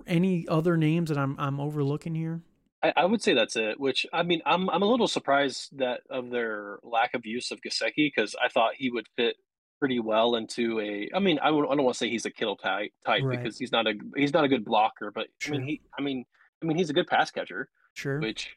any 0.07 0.47
other 0.49 0.77
names 0.77 1.09
that 1.09 1.19
I'm 1.19 1.35
I'm 1.39 1.59
overlooking 1.61 2.15
here? 2.15 2.43
I, 2.83 2.93
I, 2.97 3.05
would 3.05 3.23
say 3.23 3.35
that's 3.35 3.57
it. 3.57 3.79
Which 3.79 4.07
I 4.13 4.23
mean, 4.23 4.41
I'm 4.47 4.71
I'm 4.71 4.83
a 4.83 4.87
little 4.87 5.09
surprised 5.09 5.79
that 5.79 6.01
of 6.11 6.31
their 6.31 6.79
lack 6.83 7.15
of 7.15 7.27
use 7.27 7.51
of 7.51 7.61
Gesicki 7.61 8.11
because 8.15 8.35
I 8.43 8.49
thought 8.49 8.73
he 8.77 8.91
would 8.91 9.07
fit 9.17 9.37
pretty 9.79 10.01
well 10.01 10.37
into 10.37 10.81
a. 10.81 11.09
I 11.15 11.19
mean, 11.19 11.39
I, 11.43 11.51
would, 11.51 11.67
I 11.67 11.75
don't 11.75 11.85
want 11.85 11.95
to 11.95 11.99
say 11.99 12.09
he's 12.09 12.27
a 12.27 12.31
Kittle 12.31 12.57
type 12.57 12.93
type 13.05 13.23
right. 13.25 13.39
because 13.39 13.59
he's 13.59 13.73
not 13.73 13.87
a 13.87 13.95
he's 14.17 14.33
not 14.33 14.45
a 14.45 14.49
good 14.49 14.65
blocker, 14.65 15.11
but 15.11 15.27
sure. 15.39 15.55
I 15.55 15.59
mean 15.59 15.67
he 15.67 15.81
I 15.99 16.03
mean 16.03 16.25
I 16.63 16.67
mean 16.67 16.77
he's 16.77 16.91
a 16.91 16.95
good 16.95 17.07
pass 17.07 17.31
catcher. 17.31 17.69
Sure. 17.95 18.21
Which 18.21 18.57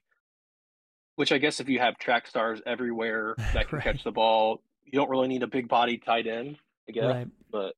which 1.15 1.32
I 1.32 1.38
guess 1.38 1.60
if 1.60 1.70
you 1.70 1.80
have 1.80 1.98
track 1.98 2.27
stars 2.27 2.62
everywhere 2.65 3.36
that 3.53 3.70
can 3.70 3.77
right. 3.77 3.84
catch 3.84 4.03
the 4.03 4.12
ball, 4.12 4.62
you 4.86 5.00
don't 5.00 5.10
really 5.10 5.27
need 5.27 5.44
a 5.44 5.48
big 5.48 5.68
body 5.68 5.98
tight 5.98 6.27
end. 6.27 6.58
I 6.88 6.92
guess. 6.92 7.03
Right. 7.03 7.27
But 7.51 7.74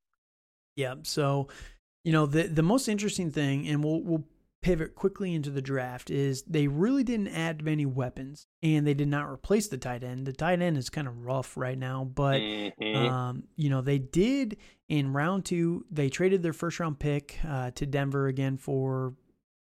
yeah, 0.76 0.96
so 1.04 1.48
you 2.04 2.12
know 2.12 2.26
the 2.26 2.44
the 2.44 2.64
most 2.64 2.88
interesting 2.88 3.32
thing, 3.32 3.68
and 3.68 3.84
we'll 3.84 4.02
we'll 4.02 4.24
pivot 4.66 4.96
quickly 4.96 5.36
into 5.36 5.52
the 5.52 5.62
draft 5.62 6.10
is 6.10 6.42
they 6.48 6.68
really 6.68 7.04
didn't 7.04 7.28
add 7.28 7.64
many 7.64 7.86
weapons 7.86 8.48
and 8.64 8.86
they 8.88 8.96
did 8.96 9.08
not 9.08 9.30
replace 9.30 9.68
the 9.68 9.78
tight 9.78 10.04
end. 10.04 10.26
The 10.26 10.34
tight 10.34 10.60
end 10.60 10.76
is 10.76 10.90
kind 10.90 11.08
of 11.08 11.24
rough 11.24 11.56
right 11.56 11.78
now, 11.78 12.04
but 12.04 12.42
mm-hmm. 12.42 13.06
um, 13.06 13.44
you 13.56 13.70
know 13.70 13.82
they 13.82 14.00
did 14.00 14.58
in 14.90 15.14
round 15.14 15.46
two. 15.46 15.86
They 15.92 16.10
traded 16.10 16.42
their 16.42 16.52
first 16.52 16.80
round 16.80 16.98
pick 16.98 17.38
uh, 17.48 17.72
to 17.76 17.86
Denver 17.86 18.26
again 18.26 18.58
for 18.58 19.14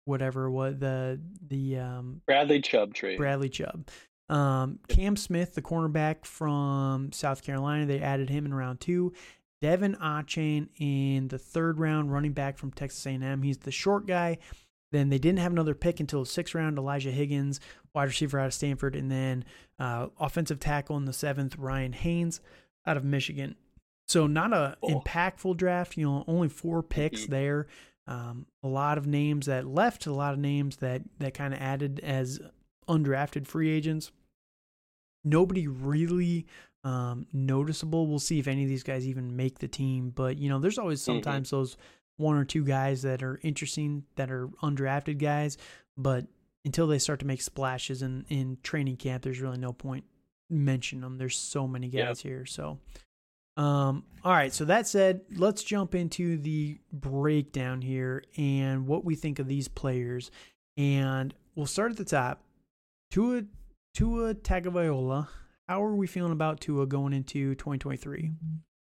whatever 0.04 0.50
what 0.50 0.78
the 0.78 1.18
the 1.49 1.78
um, 1.78 2.20
Bradley 2.26 2.61
Chubb 2.61 2.92
trade. 2.92 3.16
Bradley 3.16 3.49
Chubb. 3.49 3.88
Um, 4.28 4.78
Cam 4.88 5.16
Smith, 5.16 5.54
the 5.54 5.62
cornerback 5.62 6.26
from 6.26 7.12
South 7.12 7.42
Carolina, 7.42 7.87
they 7.87 8.00
added 8.02 8.28
him 8.28 8.44
in 8.44 8.52
round 8.52 8.80
two. 8.80 9.14
De'Von 9.62 9.99
Achane 10.00 10.68
in 10.78 11.28
the 11.28 11.38
third 11.38 11.78
round, 11.78 12.12
running 12.12 12.32
back 12.32 12.58
from 12.58 12.72
Texas 12.72 13.06
A&M. 13.06 13.42
He's 13.42 13.58
the 13.58 13.70
short 13.70 14.06
guy. 14.06 14.37
Then 14.92 15.08
they 15.08 15.18
didn't 15.18 15.40
have 15.40 15.52
another 15.52 15.75
pick 15.75 16.00
until 16.00 16.25
sixth 16.25 16.54
round. 16.54 16.78
Elijah 16.78 17.11
Higgins, 17.11 17.58
wide 17.94 18.04
receiver 18.04 18.38
out 18.38 18.46
of 18.46 18.54
Stanford, 18.54 18.94
and 18.94 19.11
then 19.11 19.44
uh, 19.78 20.08
offensive 20.20 20.61
tackle 20.61 20.96
in 20.99 21.06
the 21.06 21.12
seventh, 21.12 21.56
Ryan 21.56 21.92
Haynes 21.92 22.40
out 22.87 22.96
of 22.96 23.04
Michigan. 23.04 23.56
So 24.06 24.26
not 24.26 24.52
a 24.52 24.76
oh. 24.82 24.88
impactful 24.88 25.56
draft. 25.56 25.96
You 25.96 26.04
know, 26.04 26.25
only 26.28 26.49
four 26.49 26.82
picks 26.82 27.22
mm-hmm. 27.22 27.32
there. 27.32 27.66
Um, 28.06 28.46
a 28.62 28.68
lot 28.68 28.99
of 28.99 29.06
names 29.06 29.46
that 29.46 29.66
left, 29.66 30.06
a 30.06 30.12
lot 30.12 30.34
of 30.34 30.38
names 30.38 30.76
that 30.76 31.02
that 31.18 31.34
kind 31.34 31.54
of 31.54 31.61
added 31.61 32.00
as 32.00 32.38
undrafted 32.88 33.46
free 33.46 33.70
agents. 33.70 34.12
Nobody 35.25 35.68
really 35.68 36.46
um, 36.84 37.26
noticeable. 37.32 38.06
We'll 38.08 38.18
see 38.18 38.38
if 38.38 38.49
any 38.49 38.64
of 38.64 38.68
these 38.68 38.82
guys 38.82 39.06
even 39.06 39.37
make 39.37 39.61
the 39.61 39.68
team. 39.68 40.11
But 40.11 40.38
you 40.38 40.49
know, 40.49 40.58
there's 40.58 40.78
always 40.78 41.00
mm-hmm. 41.00 41.12
sometimes 41.12 41.49
mm-hmm. 41.49 41.56
those 41.56 41.76
one 42.16 42.37
or 42.37 42.45
two 42.45 42.64
guys 42.64 43.02
that 43.02 43.23
are 43.23 43.40
interesting 43.42 44.04
that 44.16 44.31
are 44.31 44.49
undrafted 44.62 45.19
guys, 45.19 45.59
but 45.97 46.26
until 46.64 46.87
they 46.87 46.99
start 46.99 47.21
to 47.21 47.26
make 47.26 47.42
splashes 47.42 48.02
in 48.02 48.25
in 48.28 48.59
training 48.62 48.97
camp, 48.97 49.23
there's 49.23 49.40
really 49.40 49.59
no 49.59 49.73
point 49.73 50.04
mentioning 50.49 51.02
them. 51.02 51.19
There's 51.19 51.37
so 51.37 51.66
many 51.66 51.88
guys 51.88 51.99
yep. 51.99 52.19
here, 52.19 52.47
so. 52.47 52.78
Um, 53.57 54.04
all 54.25 54.33
right, 54.33 54.52
so 54.52 54.64
that 54.64 54.87
said, 54.87 55.21
let's 55.37 55.62
jump 55.62 55.95
into 55.95 56.38
the 56.38 56.78
breakdown 56.90 57.83
here 57.83 58.25
and 58.38 58.87
what 58.87 59.04
we 59.04 59.14
think 59.14 59.38
of 59.38 59.47
these 59.47 59.69
players. 59.69 60.31
And 60.78 61.35
we'll 61.54 61.66
start 61.66 61.90
at 61.90 61.99
the 61.99 62.04
top. 62.04 62.42
Tua 63.11 63.42
Tua 63.95 64.35
Tagovailoa. 64.35 65.28
How 65.69 65.85
are 65.85 65.95
we 65.95 66.07
feeling 66.07 66.33
about 66.33 66.61
Tua 66.61 66.87
going 66.87 67.12
into 67.12 67.54
2023? 67.54 68.33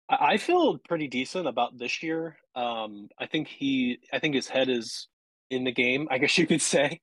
I 0.08 0.37
feel 0.37 0.78
pretty 0.78 1.08
decent 1.08 1.46
about 1.46 1.78
this 1.78 2.02
year. 2.02 2.37
Um, 2.54 3.08
I 3.18 3.26
think 3.26 3.49
he, 3.49 3.99
I 4.12 4.18
think 4.18 4.34
his 4.34 4.49
head 4.49 4.68
is 4.68 5.08
in 5.50 5.64
the 5.64 5.73
game. 5.73 6.08
I 6.11 6.18
guess 6.18 6.37
you 6.38 6.46
could 6.46 6.62
say. 6.62 7.00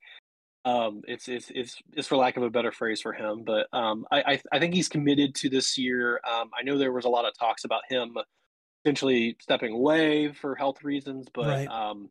Um, 0.63 1.01
it's 1.07 1.27
it's 1.27 1.51
it's 1.55 1.75
it's 1.93 2.07
for 2.07 2.17
lack 2.17 2.37
of 2.37 2.43
a 2.43 2.49
better 2.51 2.71
phrase 2.71 3.01
for 3.01 3.13
him, 3.13 3.43
but 3.43 3.65
um, 3.73 4.05
I, 4.11 4.21
I, 4.21 4.41
I 4.51 4.59
think 4.59 4.75
he's 4.75 4.87
committed 4.87 5.33
to 5.35 5.49
this 5.49 5.75
year. 5.77 6.21
Um, 6.31 6.51
I 6.57 6.61
know 6.63 6.77
there 6.77 6.91
was 6.91 7.05
a 7.05 7.09
lot 7.09 7.25
of 7.25 7.33
talks 7.37 7.63
about 7.63 7.81
him 7.89 8.15
potentially 8.83 9.37
stepping 9.41 9.73
away 9.73 10.31
for 10.33 10.55
health 10.55 10.83
reasons, 10.83 11.27
but 11.33 11.47
right. 11.47 11.67
um, 11.67 12.09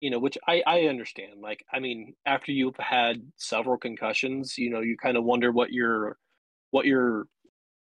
you 0.00 0.10
know, 0.10 0.18
which 0.18 0.36
I 0.48 0.62
I 0.66 0.80
understand. 0.82 1.40
Like, 1.40 1.64
I 1.72 1.78
mean, 1.78 2.14
after 2.26 2.50
you've 2.50 2.76
had 2.78 3.22
several 3.36 3.78
concussions, 3.78 4.58
you 4.58 4.70
know, 4.70 4.80
you 4.80 4.96
kind 4.96 5.16
of 5.16 5.22
wonder 5.22 5.52
what 5.52 5.72
your 5.72 6.16
what 6.72 6.86
your 6.86 7.26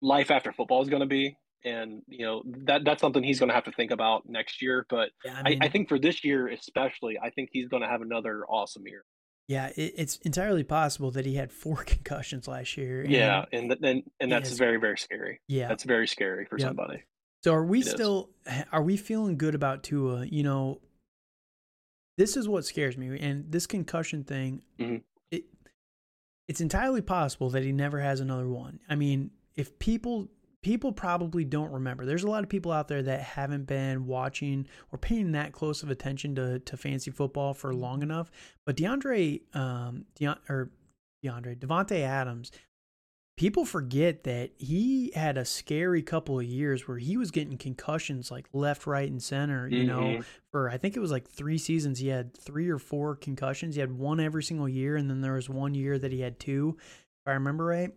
life 0.00 0.32
after 0.32 0.52
football 0.52 0.82
is 0.82 0.88
going 0.88 1.00
to 1.02 1.06
be 1.06 1.36
and 1.64 2.02
you 2.08 2.24
know 2.24 2.42
that 2.64 2.84
that's 2.84 3.00
something 3.00 3.22
he's 3.22 3.38
going 3.38 3.48
to 3.48 3.54
have 3.54 3.64
to 3.64 3.72
think 3.72 3.90
about 3.90 4.28
next 4.28 4.62
year. 4.62 4.86
But 4.88 5.10
yeah, 5.24 5.40
I, 5.44 5.48
mean, 5.50 5.62
I, 5.62 5.66
I, 5.66 5.68
think 5.68 5.88
for 5.88 5.98
this 5.98 6.24
year 6.24 6.48
especially, 6.48 7.18
I 7.18 7.30
think 7.30 7.50
he's 7.52 7.68
going 7.68 7.82
to 7.82 7.88
have 7.88 8.02
another 8.02 8.44
awesome 8.48 8.86
year. 8.86 9.04
Yeah, 9.48 9.68
it, 9.76 9.94
it's 9.96 10.16
entirely 10.18 10.64
possible 10.64 11.10
that 11.12 11.26
he 11.26 11.34
had 11.34 11.52
four 11.52 11.76
concussions 11.84 12.48
last 12.48 12.76
year. 12.76 13.02
And, 13.02 13.10
yeah, 13.10 13.44
and 13.52 13.72
and 13.82 14.02
and 14.20 14.32
that's 14.32 14.52
very 14.52 14.78
very 14.78 14.98
scary. 14.98 15.40
Yeah, 15.48 15.68
that's 15.68 15.84
very 15.84 16.06
scary 16.06 16.46
for 16.46 16.58
yep. 16.58 16.68
somebody. 16.68 17.02
So 17.42 17.54
are 17.54 17.64
we 17.64 17.80
it 17.80 17.86
still? 17.86 18.30
Is. 18.46 18.64
Are 18.72 18.82
we 18.82 18.96
feeling 18.96 19.36
good 19.36 19.54
about 19.54 19.82
Tua? 19.82 20.26
You 20.26 20.42
know, 20.42 20.80
this 22.16 22.36
is 22.36 22.48
what 22.48 22.64
scares 22.64 22.96
me, 22.96 23.18
and 23.18 23.50
this 23.50 23.66
concussion 23.66 24.24
thing. 24.24 24.62
Mm-hmm. 24.78 24.96
It 25.30 25.44
it's 26.48 26.60
entirely 26.60 27.02
possible 27.02 27.50
that 27.50 27.64
he 27.64 27.72
never 27.72 28.00
has 28.00 28.20
another 28.20 28.48
one. 28.48 28.80
I 28.88 28.94
mean, 28.94 29.32
if 29.56 29.78
people 29.78 30.28
people 30.62 30.92
probably 30.92 31.44
don't 31.44 31.72
remember. 31.72 32.06
There's 32.06 32.22
a 32.22 32.30
lot 32.30 32.44
of 32.44 32.48
people 32.48 32.72
out 32.72 32.88
there 32.88 33.02
that 33.02 33.20
haven't 33.20 33.66
been 33.66 34.06
watching 34.06 34.66
or 34.92 34.98
paying 34.98 35.32
that 35.32 35.52
close 35.52 35.82
of 35.82 35.90
attention 35.90 36.34
to, 36.36 36.60
to 36.60 36.76
fantasy 36.76 37.10
football 37.10 37.52
for 37.52 37.74
long 37.74 37.96
mm-hmm. 37.96 38.10
enough. 38.10 38.30
But 38.64 38.76
DeAndre, 38.76 39.42
um, 39.54 40.06
Deon, 40.18 40.38
or 40.48 40.70
DeAndre, 41.24 41.58
Davante 41.58 42.00
Adams, 42.00 42.52
people 43.36 43.64
forget 43.64 44.22
that 44.22 44.50
he 44.56 45.10
had 45.16 45.36
a 45.36 45.44
scary 45.44 46.02
couple 46.02 46.38
of 46.38 46.44
years 46.44 46.86
where 46.86 46.98
he 46.98 47.16
was 47.16 47.32
getting 47.32 47.58
concussions 47.58 48.30
like 48.30 48.46
left, 48.52 48.86
right, 48.86 49.10
and 49.10 49.22
center. 49.22 49.66
You 49.66 49.84
mm-hmm. 49.84 49.86
know, 49.86 50.22
for 50.52 50.70
I 50.70 50.76
think 50.76 50.96
it 50.96 51.00
was 51.00 51.10
like 51.10 51.28
three 51.28 51.58
seasons, 51.58 51.98
he 51.98 52.08
had 52.08 52.36
three 52.36 52.68
or 52.68 52.78
four 52.78 53.16
concussions. 53.16 53.74
He 53.74 53.80
had 53.80 53.98
one 53.98 54.20
every 54.20 54.44
single 54.44 54.68
year, 54.68 54.96
and 54.96 55.10
then 55.10 55.22
there 55.22 55.32
was 55.32 55.48
one 55.48 55.74
year 55.74 55.98
that 55.98 56.12
he 56.12 56.20
had 56.20 56.38
two, 56.38 56.76
if 56.78 57.30
I 57.30 57.32
remember 57.32 57.64
right 57.64 57.90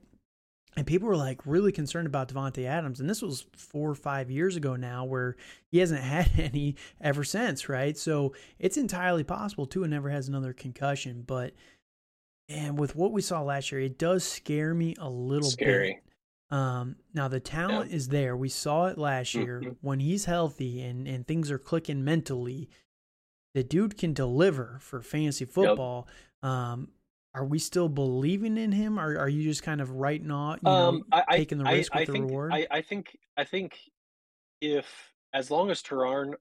and 0.78 0.86
people 0.86 1.08
were 1.08 1.18
like 1.18 1.42
really 1.46 1.72
concerned 1.72 2.08
about 2.08 2.30
Davante 2.30 2.66
Adams, 2.66 3.00
and 3.00 3.10
this 3.10 3.22
was 3.22 3.46
four 3.56 3.90
or 3.90 3.96
five 3.96 4.30
years 4.30 4.56
ago 4.56 4.76
now, 4.76 5.06
where 5.06 5.36
he 5.72 5.80
hasn't 5.80 6.02
had 6.04 6.32
any 6.38 6.76
ever 7.00 7.24
since, 7.24 7.70
right? 7.70 7.98
So 7.98 8.34
it's 8.60 8.78
entirely 8.78 9.24
possible 9.24 9.66
Tua 9.66 9.88
never 9.88 10.10
has 10.10 10.28
another 10.28 10.54
concussion, 10.54 11.24
but 11.26 11.54
and 12.50 12.78
with 12.78 12.96
what 12.96 13.12
we 13.12 13.22
saw 13.22 13.42
last 13.42 13.72
year, 13.72 13.82
it 13.82 13.98
does 13.98 14.24
scare 14.24 14.74
me 14.74 14.96
a 15.00 15.10
little 15.10 15.50
Scary. 15.50 15.94
bit. 15.94 16.58
Um, 16.58 16.98
now 17.14 17.28
the 17.28 17.40
talent 17.40 17.90
yeah. 17.90 17.96
is 17.96 18.10
there. 18.10 18.38
We 18.38 18.50
saw 18.50 18.86
it 18.88 18.98
last 18.98 19.34
year 19.34 19.62
mm-hmm. 19.64 19.74
when 19.82 20.00
he's 20.00 20.26
healthy 20.26 20.82
and 20.82 21.08
and 21.08 21.26
things 21.26 21.50
are 21.50 21.58
clicking 21.58 22.04
mentally. 22.04 22.70
The 23.56 23.64
dude 23.64 23.98
can 23.98 24.14
deliver 24.14 24.78
for 24.82 25.02
fantasy 25.02 25.46
football. 25.46 26.08
Yep. 26.44 26.52
Um, 26.52 26.90
are 27.36 27.46
we 27.46 27.60
still 27.60 27.90
believing 27.90 28.58
in 28.58 28.72
him? 28.72 28.98
Or 28.98 29.18
are 29.18 29.30
you 29.30 29.44
just 29.44 29.62
kind 29.62 29.82
of 29.82 29.92
writing 29.92 30.32
off, 30.32 30.60
you 30.64 30.70
know, 30.70 30.90
um, 30.90 31.04
I, 31.12 31.38
taking 31.38 31.58
the 31.58 31.66
risk 31.66 31.94
I, 31.94 32.00
with 32.00 32.02
I 32.02 32.06
the 32.06 32.12
think, 32.14 32.26
reward? 32.30 32.54
I, 32.54 32.68
I 32.72 32.82
think 32.82 33.18
I 33.38 33.44
think 33.44 33.78
if 34.62 34.88
as 35.34 35.52
long 35.52 35.70
as 35.70 35.84
Terron 35.84 36.34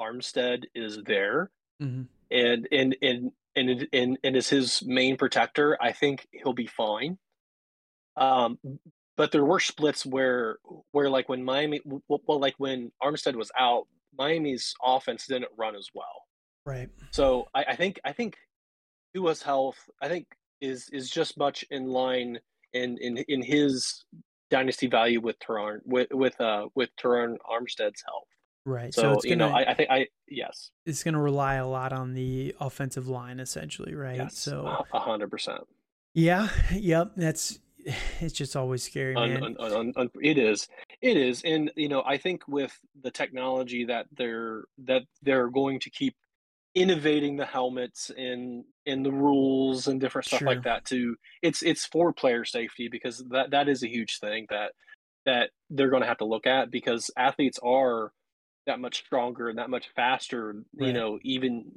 Armstead 0.00 0.64
is 0.74 0.98
there 1.06 1.50
mm-hmm. 1.80 2.02
and 2.30 2.68
and 2.72 2.96
and 3.00 3.32
and 3.54 3.88
and 3.92 4.18
and 4.24 4.36
is 4.36 4.48
his 4.48 4.82
main 4.84 5.16
protector, 5.16 5.78
I 5.80 5.92
think 5.92 6.26
he'll 6.32 6.52
be 6.52 6.66
fine. 6.66 7.16
Um, 8.16 8.58
but 9.16 9.30
there 9.30 9.44
were 9.44 9.60
splits 9.60 10.04
where 10.04 10.58
where 10.90 11.08
like 11.08 11.28
when 11.28 11.44
Miami, 11.44 11.80
well, 11.84 12.40
like 12.40 12.54
when 12.58 12.90
Armstead 13.02 13.36
was 13.36 13.52
out, 13.58 13.86
Miami's 14.18 14.74
offense 14.84 15.26
didn't 15.26 15.52
run 15.56 15.76
as 15.76 15.88
well. 15.94 16.24
Right. 16.66 16.88
So 17.12 17.46
I, 17.54 17.64
I 17.68 17.76
think 17.76 18.00
I 18.04 18.12
think 18.12 18.36
Tua's 19.14 19.42
health, 19.42 19.78
I 20.02 20.08
think 20.08 20.26
is 20.60 20.88
is 20.90 21.10
just 21.10 21.38
much 21.38 21.64
in 21.70 21.88
line 21.88 22.38
in 22.72 22.98
in 22.98 23.18
in 23.28 23.42
his 23.42 24.04
dynasty 24.50 24.86
value 24.86 25.20
with 25.20 25.38
Terron 25.38 25.78
with 25.84 26.08
with 26.12 26.40
uh 26.40 26.66
with 26.74 26.90
Terron 26.96 27.36
Armstead's 27.50 28.02
help. 28.04 28.24
Right. 28.66 28.92
So, 28.92 29.02
so 29.02 29.12
it's 29.12 29.24
gonna, 29.24 29.30
you 29.30 29.36
know, 29.36 29.48
I, 29.48 29.70
I, 29.70 29.74
think 29.74 29.90
I 29.90 30.06
yes. 30.28 30.70
It's 30.84 31.02
gonna 31.02 31.20
rely 31.20 31.54
a 31.54 31.66
lot 31.66 31.92
on 31.92 32.14
the 32.14 32.54
offensive 32.60 33.08
line 33.08 33.40
essentially, 33.40 33.94
right? 33.94 34.16
Yes, 34.16 34.36
so 34.36 34.84
a 34.92 34.98
hundred 35.00 35.30
percent. 35.30 35.62
Yeah, 36.12 36.48
yep. 36.72 37.12
That's 37.16 37.58
it's 38.20 38.34
just 38.34 38.56
always 38.56 38.82
scary, 38.82 39.14
man. 39.14 39.42
Un, 39.42 39.56
un, 39.58 39.92
un, 39.96 40.10
it 40.20 40.36
is, 40.36 40.68
it 41.00 41.16
is, 41.16 41.42
and 41.42 41.70
you 41.76 41.88
know, 41.88 42.02
I 42.04 42.18
think 42.18 42.46
with 42.46 42.78
the 43.02 43.10
technology 43.10 43.84
that 43.86 44.06
they're 44.16 44.64
that 44.84 45.02
they're 45.22 45.48
going 45.48 45.80
to 45.80 45.90
keep 45.90 46.14
innovating 46.74 47.36
the 47.36 47.46
helmets 47.46 48.10
and 48.16 48.64
and 48.86 49.04
the 49.04 49.10
rules 49.10 49.88
and 49.88 50.00
different 50.00 50.26
stuff 50.26 50.38
sure. 50.38 50.48
like 50.48 50.62
that 50.62 50.84
too 50.84 51.16
it's 51.42 51.62
it's 51.62 51.84
for 51.84 52.12
player 52.12 52.44
safety 52.44 52.88
because 52.88 53.24
that 53.30 53.50
that 53.50 53.68
is 53.68 53.82
a 53.82 53.88
huge 53.88 54.20
thing 54.20 54.46
that 54.50 54.72
that 55.26 55.50
they're 55.68 55.90
going 55.90 56.02
to 56.02 56.08
have 56.08 56.18
to 56.18 56.24
look 56.24 56.46
at 56.46 56.70
because 56.70 57.10
athletes 57.16 57.58
are 57.62 58.12
that 58.66 58.78
much 58.78 58.98
stronger 58.98 59.48
and 59.48 59.58
that 59.58 59.68
much 59.68 59.88
faster 59.96 60.62
right. 60.78 60.86
you 60.86 60.92
know 60.92 61.18
even 61.22 61.72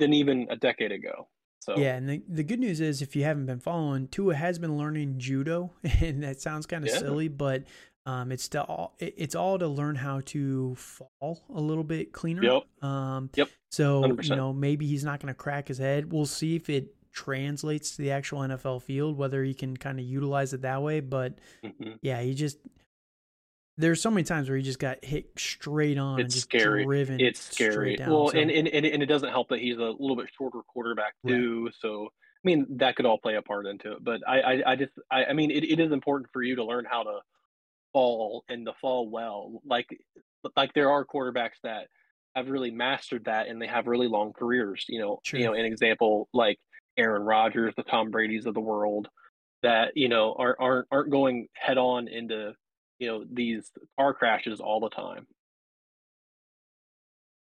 than 0.00 0.12
even 0.12 0.48
a 0.50 0.56
decade 0.56 0.90
ago 0.90 1.28
so 1.60 1.76
yeah 1.76 1.94
and 1.94 2.08
the, 2.08 2.22
the 2.28 2.42
good 2.42 2.58
news 2.58 2.80
is 2.80 3.00
if 3.00 3.14
you 3.14 3.22
haven't 3.22 3.46
been 3.46 3.60
following 3.60 4.08
tua 4.08 4.34
has 4.34 4.58
been 4.58 4.76
learning 4.76 5.14
judo 5.18 5.70
and 6.00 6.24
that 6.24 6.40
sounds 6.40 6.66
kind 6.66 6.82
of 6.82 6.90
yeah. 6.90 6.98
silly 6.98 7.28
but 7.28 7.62
um, 8.04 8.32
it's 8.32 8.48
to 8.48 8.62
all 8.62 8.94
it's 8.98 9.34
all 9.34 9.58
to 9.58 9.68
learn 9.68 9.94
how 9.94 10.20
to 10.26 10.74
fall 10.74 11.44
a 11.54 11.60
little 11.60 11.84
bit 11.84 12.12
cleaner. 12.12 12.42
Yep. 12.42 12.84
Um, 12.84 13.30
yep. 13.34 13.48
So 13.70 14.02
100%. 14.02 14.28
you 14.28 14.36
know 14.36 14.52
maybe 14.52 14.86
he's 14.86 15.04
not 15.04 15.20
going 15.20 15.32
to 15.32 15.38
crack 15.38 15.68
his 15.68 15.78
head. 15.78 16.12
We'll 16.12 16.26
see 16.26 16.56
if 16.56 16.68
it 16.68 16.94
translates 17.12 17.96
to 17.96 18.02
the 18.02 18.10
actual 18.10 18.40
NFL 18.40 18.82
field, 18.82 19.16
whether 19.16 19.44
he 19.44 19.54
can 19.54 19.76
kind 19.76 20.00
of 20.00 20.04
utilize 20.04 20.52
it 20.52 20.62
that 20.62 20.82
way. 20.82 21.00
But 21.00 21.38
mm-hmm. 21.64 21.92
yeah, 22.00 22.20
he 22.22 22.34
just 22.34 22.58
there's 23.78 24.02
so 24.02 24.10
many 24.10 24.24
times 24.24 24.48
where 24.48 24.56
he 24.56 24.64
just 24.64 24.78
got 24.78 25.04
hit 25.04 25.30
straight 25.38 25.96
on 25.96 26.18
it's 26.18 26.24
and 26.24 26.32
just 26.32 26.44
scary. 26.44 26.84
driven. 26.84 27.20
It's 27.20 27.40
scary. 27.40 27.96
Down, 27.96 28.10
well, 28.10 28.28
so. 28.30 28.38
and, 28.38 28.50
and 28.50 28.66
and 28.66 29.02
it 29.02 29.06
doesn't 29.06 29.30
help 29.30 29.48
that 29.50 29.60
he's 29.60 29.76
a 29.76 29.94
little 29.98 30.16
bit 30.16 30.26
shorter 30.36 30.58
quarterback 30.66 31.14
too. 31.26 31.66
Right. 31.66 31.74
So 31.80 32.08
I 32.08 32.42
mean 32.44 32.66
that 32.78 32.96
could 32.96 33.06
all 33.06 33.18
play 33.18 33.36
a 33.36 33.42
part 33.42 33.66
into 33.66 33.92
it. 33.92 34.04
But 34.04 34.20
I 34.26 34.40
I, 34.40 34.72
I 34.72 34.76
just 34.76 34.92
I, 35.10 35.26
I 35.26 35.32
mean 35.34 35.52
it, 35.52 35.64
it 35.64 35.78
is 35.78 35.92
important 35.92 36.30
for 36.32 36.42
you 36.42 36.56
to 36.56 36.64
learn 36.64 36.84
how 36.84 37.04
to 37.04 37.20
fall 37.92 38.44
and 38.48 38.66
to 38.66 38.72
fall 38.80 39.08
well. 39.08 39.60
Like 39.64 39.88
like 40.56 40.72
there 40.74 40.90
are 40.90 41.04
quarterbacks 41.04 41.60
that 41.62 41.88
have 42.34 42.48
really 42.48 42.70
mastered 42.70 43.26
that 43.26 43.48
and 43.48 43.60
they 43.60 43.66
have 43.66 43.86
really 43.86 44.08
long 44.08 44.32
careers. 44.32 44.84
You 44.88 45.00
know, 45.00 45.20
you 45.32 45.44
know, 45.44 45.52
an 45.54 45.64
example 45.64 46.28
like 46.32 46.58
Aaron 46.96 47.22
Rodgers, 47.22 47.74
the 47.76 47.82
Tom 47.84 48.10
Brady's 48.10 48.46
of 48.46 48.54
the 48.54 48.60
world, 48.60 49.08
that 49.62 49.92
you 49.96 50.08
know 50.08 50.34
aren't 50.38 50.56
aren't 50.60 50.86
aren't 50.90 51.10
going 51.10 51.48
head 51.54 51.78
on 51.78 52.08
into 52.08 52.52
you 52.98 53.08
know 53.08 53.24
these 53.30 53.70
car 53.98 54.14
crashes 54.14 54.60
all 54.60 54.80
the 54.80 54.90
time. 54.90 55.26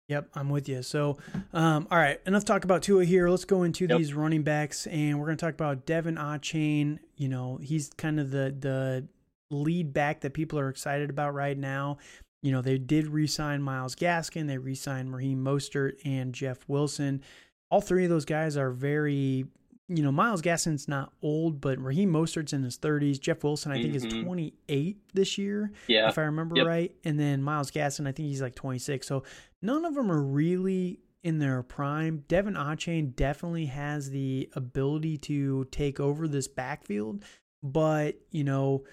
Yep, 0.08 0.30
I'm 0.34 0.50
with 0.50 0.68
you. 0.68 0.82
So, 0.82 1.20
um, 1.54 1.88
all 1.92 1.98
right, 2.00 2.20
enough 2.26 2.44
talk 2.44 2.64
about 2.64 2.82
Tua 2.82 3.06
here. 3.06 3.30
Let's 3.30 3.46
go 3.46 3.62
into 3.62 3.86
Yep. 3.86 3.96
these 4.00 4.14
running 4.16 4.42
backs, 4.42 4.88
and 4.88 5.20
we're 5.20 5.28
going 5.28 5.38
to 5.38 5.46
talk 5.46 5.54
about 5.54 5.86
De'Von 5.86 6.18
Achane. 6.18 6.98
You 7.16 7.30
know, 7.30 7.58
he's 7.62 7.92
kind 7.96 8.20
of 8.20 8.32
the 8.32 8.56
the 8.60 9.08
lead 9.52 9.94
back 9.94 10.22
that 10.22 10.34
people 10.34 10.60
are 10.60 10.70
excited 10.70 11.10
about 11.10 11.34
right 11.34 11.58
now. 11.58 11.98
You 12.42 12.52
know, 12.52 12.62
they 12.62 12.78
did 12.78 13.08
re-sign 13.08 13.62
Myles 13.62 13.96
Gaskin, 13.96 14.48
they 14.48 14.58
re-signed 14.58 15.14
Raheem 15.14 15.44
Mostert 15.44 15.94
and 16.06 16.34
Jeff 16.34 16.60
Wilson. 16.68 17.22
All 17.70 17.82
three 17.82 18.06
of 18.06 18.10
those 18.10 18.26
guys 18.26 18.58
are 18.58 18.72
very 18.72 19.46
you 19.92 20.04
know, 20.04 20.12
Myles 20.12 20.44
Gaskin's 20.44 20.88
not 20.88 21.12
old, 21.24 21.60
but 21.60 21.80
Raheem 21.82 22.14
Mostert's 22.14 22.54
in 22.54 22.62
his 22.62 22.78
30s. 22.78 23.18
Jeff 23.20 23.44
Wilson, 23.44 23.72
I 23.72 23.82
think, 23.82 23.96
Mhm. 23.96 23.96
is 23.96 24.24
28 24.24 24.98
this 25.16 25.40
year, 25.40 25.72
Yeah. 25.88 26.08
if 26.10 26.20
I 26.20 26.26
remember 26.26 26.58
Yep. 26.58 26.68
right. 26.68 26.96
And 27.04 27.20
then 27.20 27.42
Myles 27.42 27.72
Gaskin, 27.72 28.06
I 28.08 28.12
think 28.12 28.28
he's 28.30 28.40
like 28.44 28.54
26. 28.54 29.08
So 29.08 29.24
none 29.64 29.86
of 29.86 29.96
them 29.96 30.12
are 30.12 30.22
really 30.22 31.00
in 31.24 31.40
their 31.40 31.64
prime. 31.64 32.24
De'Von 32.30 32.54
Achane 32.56 33.16
definitely 33.16 33.66
has 33.66 34.12
the 34.12 34.48
ability 34.54 35.18
to 35.18 35.66
take 35.72 36.00
over 36.00 36.28
this 36.28 36.48
backfield, 36.48 37.26
but, 37.64 38.16
you 38.30 38.44
know, 38.44 38.84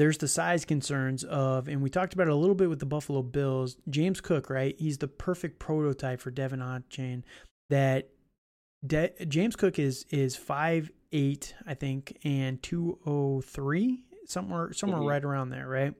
there's 0.00 0.16
the 0.16 0.26
size 0.28 0.64
concerns 0.64 1.24
of, 1.24 1.68
and 1.68 1.82
we 1.82 1.90
talked 1.90 2.14
about 2.14 2.26
it 2.26 2.32
a 2.32 2.36
little 2.36 2.54
bit 2.54 2.70
with 2.70 2.78
the 2.78 2.86
Buffalo 2.86 3.22
Bills. 3.22 3.76
James 3.90 4.22
Cook, 4.22 4.48
right? 4.48 4.74
He's 4.78 4.96
the 4.96 5.08
perfect 5.08 5.58
prototype 5.58 6.20
for 6.22 6.30
De'Von 6.30 6.62
Achane 6.62 7.22
that 7.68 8.08
De- 8.86 9.12
James 9.26 9.56
Cook 9.56 9.78
is 9.78 10.06
is 10.08 10.36
five 10.36 10.90
eight, 11.12 11.54
I 11.66 11.74
think, 11.74 12.16
and 12.24 12.62
two 12.62 12.98
oh 13.04 13.42
three, 13.42 14.00
somewhere 14.24 14.72
somewhere 14.72 15.00
Mhm. 15.02 15.08
right 15.10 15.22
around 15.24 15.50
there, 15.50 15.68
right? 15.68 15.92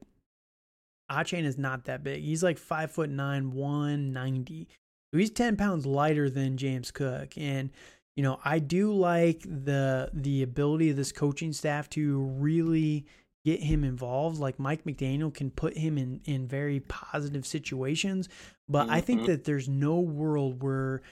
Achane 1.11 1.45
is 1.45 1.59
not 1.59 1.85
that 1.85 2.03
big. 2.03 2.23
He's 2.23 2.43
like 2.43 2.57
five 2.57 2.91
foot 2.93 3.11
nine, 3.11 3.51
one 3.53 4.13
ninety. 4.13 4.67
So 5.13 5.19
he's 5.19 5.31
ten 5.31 5.57
pounds 5.59 5.85
lighter 5.85 6.31
than 6.31 6.57
James 6.57 6.91
Cook, 6.91 7.37
and 7.37 7.69
you 8.17 8.23
know 8.23 8.41
I 8.45 8.61
do 8.61 8.95
like 8.95 9.43
the 9.43 10.09
the 10.15 10.43
ability 10.43 10.89
of 10.89 10.97
this 10.97 11.13
coaching 11.13 11.53
staff 11.53 11.91
to 11.91 12.19
really 12.21 13.05
get 13.45 13.63
him 13.63 13.85
involved. 13.85 14.39
Like 14.39 14.59
Mike 14.59 14.85
McDaniel 14.85 15.33
can 15.33 15.51
put 15.51 15.77
him 15.77 15.97
in 15.99 16.21
in 16.25 16.47
very 16.47 16.81
positive 16.81 17.47
situations, 17.47 18.29
but 18.69 18.89
I 18.91 19.01
think 19.01 19.23
Mhm. 19.23 19.27
that 19.27 19.45
there's 19.45 19.69
no 19.69 20.01
world 20.01 20.63
where 20.63 21.03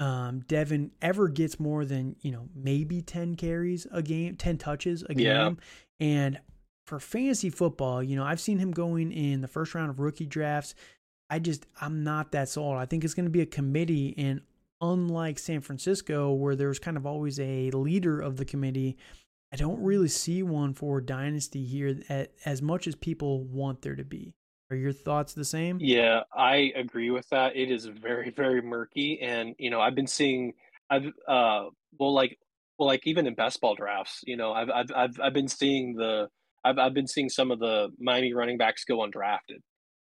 um, 0.00 0.42
De'Von 0.42 0.90
ever 1.02 1.28
gets 1.28 1.58
more 1.58 1.84
than 1.84 2.14
you 2.20 2.30
know 2.30 2.48
maybe 2.54 3.02
ten 3.02 3.34
carries 3.34 3.86
a 3.90 4.00
game, 4.02 4.36
ten 4.36 4.56
touches 4.56 5.02
a 5.02 5.14
game, 5.14 5.24
Yeah. 5.26 5.50
and 5.98 6.38
for 6.86 7.00
fantasy 7.00 7.50
football, 7.50 8.02
you 8.02 8.14
know 8.16 8.24
I've 8.24 8.40
seen 8.40 8.58
him 8.58 8.70
going 8.70 9.10
in 9.12 9.40
the 9.40 9.48
first 9.48 9.74
round 9.74 9.90
of 9.90 9.98
rookie 9.98 10.24
drafts. 10.26 10.74
I 11.30 11.38
just 11.40 11.66
I'm 11.80 12.04
not 12.04 12.30
that 12.32 12.48
sold. 12.48 12.76
I 12.76 12.86
think 12.86 13.04
it's 13.04 13.14
going 13.14 13.26
to 13.26 13.30
be 13.30 13.40
a 13.40 13.46
committee, 13.46 14.14
and 14.16 14.40
unlike 14.80 15.38
San 15.40 15.60
Francisco, 15.60 16.32
where 16.32 16.54
there's 16.54 16.78
kind 16.78 16.96
of 16.96 17.04
always 17.04 17.40
a 17.40 17.70
leader 17.72 18.20
of 18.20 18.36
the 18.36 18.44
committee, 18.44 18.96
I 19.52 19.56
don't 19.56 19.82
really 19.82 20.08
see 20.08 20.42
one 20.42 20.74
for 20.74 21.00
dynasty 21.00 21.64
here 21.64 22.00
at, 22.08 22.32
as 22.44 22.60
much 22.60 22.86
as 22.86 22.94
people 22.94 23.44
want 23.44 23.82
there 23.82 23.96
to 23.96 24.04
be. 24.04 24.34
Are 24.70 24.76
your 24.76 24.92
thoughts 24.92 25.32
the 25.32 25.44
same? 25.44 25.78
Yeah, 25.80 26.20
I 26.36 26.72
agree 26.76 27.10
with 27.10 27.26
that. 27.30 27.56
It 27.56 27.70
is 27.70 27.86
very, 27.86 28.30
very 28.30 28.60
murky, 28.60 29.18
and 29.22 29.54
you 29.58 29.70
know, 29.70 29.80
I've 29.80 29.94
been 29.94 30.06
seeing, 30.06 30.52
I've 30.90 31.06
uh, 31.26 31.64
well, 31.98 32.12
like, 32.12 32.38
well, 32.78 32.88
like 32.88 33.06
even 33.06 33.26
in 33.26 33.34
best 33.34 33.60
ball 33.62 33.74
drafts, 33.74 34.20
you 34.26 34.36
know, 34.36 34.52
I've 34.52 34.68
I've 34.68 34.90
I've 34.94 35.20
I've 35.22 35.32
been 35.32 35.48
seeing 35.48 35.94
the, 35.94 36.28
I've 36.64 36.78
I've 36.78 36.92
been 36.92 37.06
seeing 37.06 37.30
some 37.30 37.50
of 37.50 37.60
the 37.60 37.88
Miami 37.98 38.34
running 38.34 38.58
backs 38.58 38.84
go 38.84 38.98
undrafted. 38.98 39.60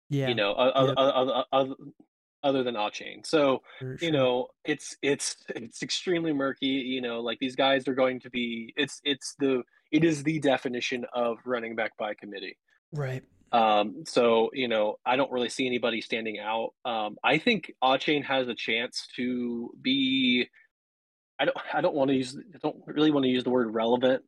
Yeah, 0.09 0.29
You 0.29 0.35
know, 0.35 0.53
other 0.53 0.93
Yep. 0.97 1.45
other 1.51 1.73
other, 2.45 2.63
than 2.63 2.75
Achane. 2.75 3.25
So 3.25 3.61
for 3.79 3.97
you 4.01 4.11
know, 4.11 4.47
it's 4.63 4.95
it's 5.01 5.35
it's 5.49 5.83
extremely 5.83 6.33
murky. 6.33 6.67
You 6.67 7.01
know, 7.01 7.21
like 7.21 7.39
these 7.39 7.55
guys 7.55 7.87
are 7.87 7.95
going 7.95 8.19
to 8.21 8.29
be. 8.29 8.73
It's 8.77 9.01
it's 9.03 9.35
the 9.39 9.63
it 9.91 10.03
is 10.03 10.23
the 10.23 10.39
definition 10.39 11.05
of 11.13 11.37
running 11.45 11.75
back 11.75 11.97
by 11.97 12.13
committee. 12.13 12.57
right. 12.93 13.23
Um, 13.51 14.03
so 14.05 14.49
you 14.53 14.67
know, 14.67 14.95
I 15.05 15.15
don't 15.15 15.31
really 15.31 15.49
see 15.49 15.65
anybody 15.65 16.01
standing 16.01 16.39
out. 16.39 16.73
Um, 16.83 17.17
I 17.23 17.37
think 17.37 17.73
Achane 17.83 18.25
has 18.25 18.47
a 18.47 18.55
chance 18.55 19.07
to 19.15 19.71
be. 19.81 20.49
I 21.39 21.45
don't. 21.45 21.57
I 21.73 21.81
don't 21.81 21.95
want 21.95 22.09
to 22.09 22.15
use. 22.15 22.37
I 22.37 22.57
don't 22.61 22.77
really 22.85 23.11
want 23.11 23.23
to 23.23 23.29
use 23.29 23.43
the 23.43 23.49
word 23.49 23.73
relevant. 23.73 24.23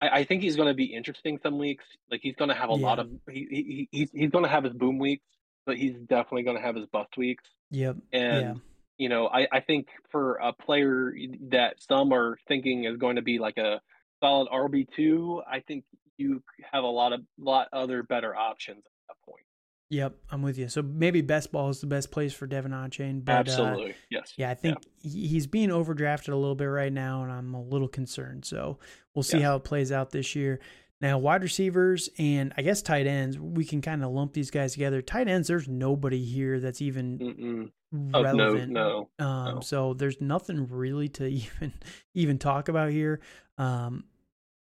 I, 0.00 0.08
I 0.08 0.24
think 0.24 0.42
he's 0.42 0.56
going 0.56 0.68
to 0.68 0.74
be 0.74 0.84
interesting 0.84 1.38
some 1.42 1.58
weeks. 1.58 1.84
Like 2.10 2.20
he's 2.22 2.34
going 2.36 2.48
to 2.48 2.54
have 2.54 2.70
a 2.70 2.74
lot 2.74 2.98
of. 2.98 3.08
He, 3.30 3.46
he 3.50 3.88
he's 3.90 4.10
he's 4.12 4.30
going 4.30 4.44
to 4.44 4.50
have 4.50 4.64
his 4.64 4.72
boom 4.72 4.98
weeks, 4.98 5.24
but 5.66 5.76
he's 5.76 5.96
definitely 6.08 6.44
going 6.44 6.56
to 6.56 6.62
have 6.62 6.76
his 6.76 6.86
bust 6.86 7.16
weeks. 7.18 7.44
Yep. 7.72 7.96
And 8.12 8.40
Yeah. 8.42 8.54
you 8.96 9.08
know, 9.10 9.26
I 9.28 9.46
I 9.52 9.60
think 9.60 9.88
for 10.10 10.36
a 10.36 10.52
player 10.52 11.12
that 11.50 11.82
some 11.82 12.12
are 12.12 12.38
thinking 12.48 12.84
is 12.84 12.96
going 12.96 13.16
to 13.16 13.22
be 13.22 13.38
like 13.38 13.58
a 13.58 13.80
solid 14.22 14.48
RB 14.50 14.86
two, 14.96 15.42
I 15.50 15.60
think 15.60 15.84
you 16.16 16.42
have 16.72 16.84
a 16.84 16.88
lot 16.88 17.12
of 17.12 17.20
lot 17.38 17.68
other 17.72 18.02
better 18.02 18.34
options 18.34 18.78
at 18.78 18.92
that 19.08 19.16
point. 19.30 19.42
Yep. 19.90 20.14
I'm 20.30 20.42
with 20.42 20.56
you. 20.58 20.68
So 20.68 20.82
maybe 20.82 21.20
best 21.20 21.52
ball 21.52 21.68
is 21.68 21.80
the 21.80 21.86
best 21.86 22.10
place 22.10 22.32
for 22.32 22.46
De'Von 22.48 22.70
Achane. 22.70 23.24
But, 23.24 23.32
uh, 23.32 23.38
Absolutely, 23.38 23.94
yes. 24.10 24.32
yeah, 24.36 24.50
I 24.50 24.54
think 24.54 24.78
he- 25.00 25.28
he's 25.28 25.46
being 25.46 25.68
overdrafted 25.68 26.32
a 26.32 26.36
little 26.36 26.56
bit 26.56 26.64
right 26.64 26.92
now, 26.92 27.22
and 27.22 27.30
I'm 27.30 27.54
a 27.54 27.62
little 27.62 27.86
concerned. 27.86 28.44
So 28.46 28.78
we'll 29.14 29.22
see 29.22 29.38
Yes. 29.38 29.44
how 29.46 29.56
it 29.56 29.64
plays 29.64 29.92
out 29.92 30.10
this 30.10 30.34
year. 30.34 30.58
Now, 31.00 31.18
wide 31.18 31.42
receivers 31.42 32.08
and 32.18 32.54
I 32.56 32.62
guess 32.62 32.80
tight 32.80 33.06
ends, 33.06 33.38
we 33.38 33.64
can 33.66 33.82
kind 33.82 34.02
of 34.02 34.10
lump 34.12 34.32
these 34.32 34.50
guys 34.50 34.72
together. 34.72 35.02
Tight 35.02 35.28
ends, 35.28 35.46
there's 35.48 35.68
nobody 35.68 36.24
here 36.24 36.58
that's 36.58 36.80
even 36.80 37.18
Mm-mm. 37.18 37.70
Oh, 38.14 38.22
no, 38.22 38.22
relevant. 38.22 38.72
no. 38.72 39.08
Um, 39.18 39.54
no. 39.56 39.60
so 39.60 39.92
there's 39.94 40.20
nothing 40.20 40.66
really 40.68 41.08
to 41.10 41.26
even 41.28 41.72
even 42.14 42.38
talk 42.38 42.68
about 42.68 42.90
here. 42.90 43.20
Um, 43.58 44.04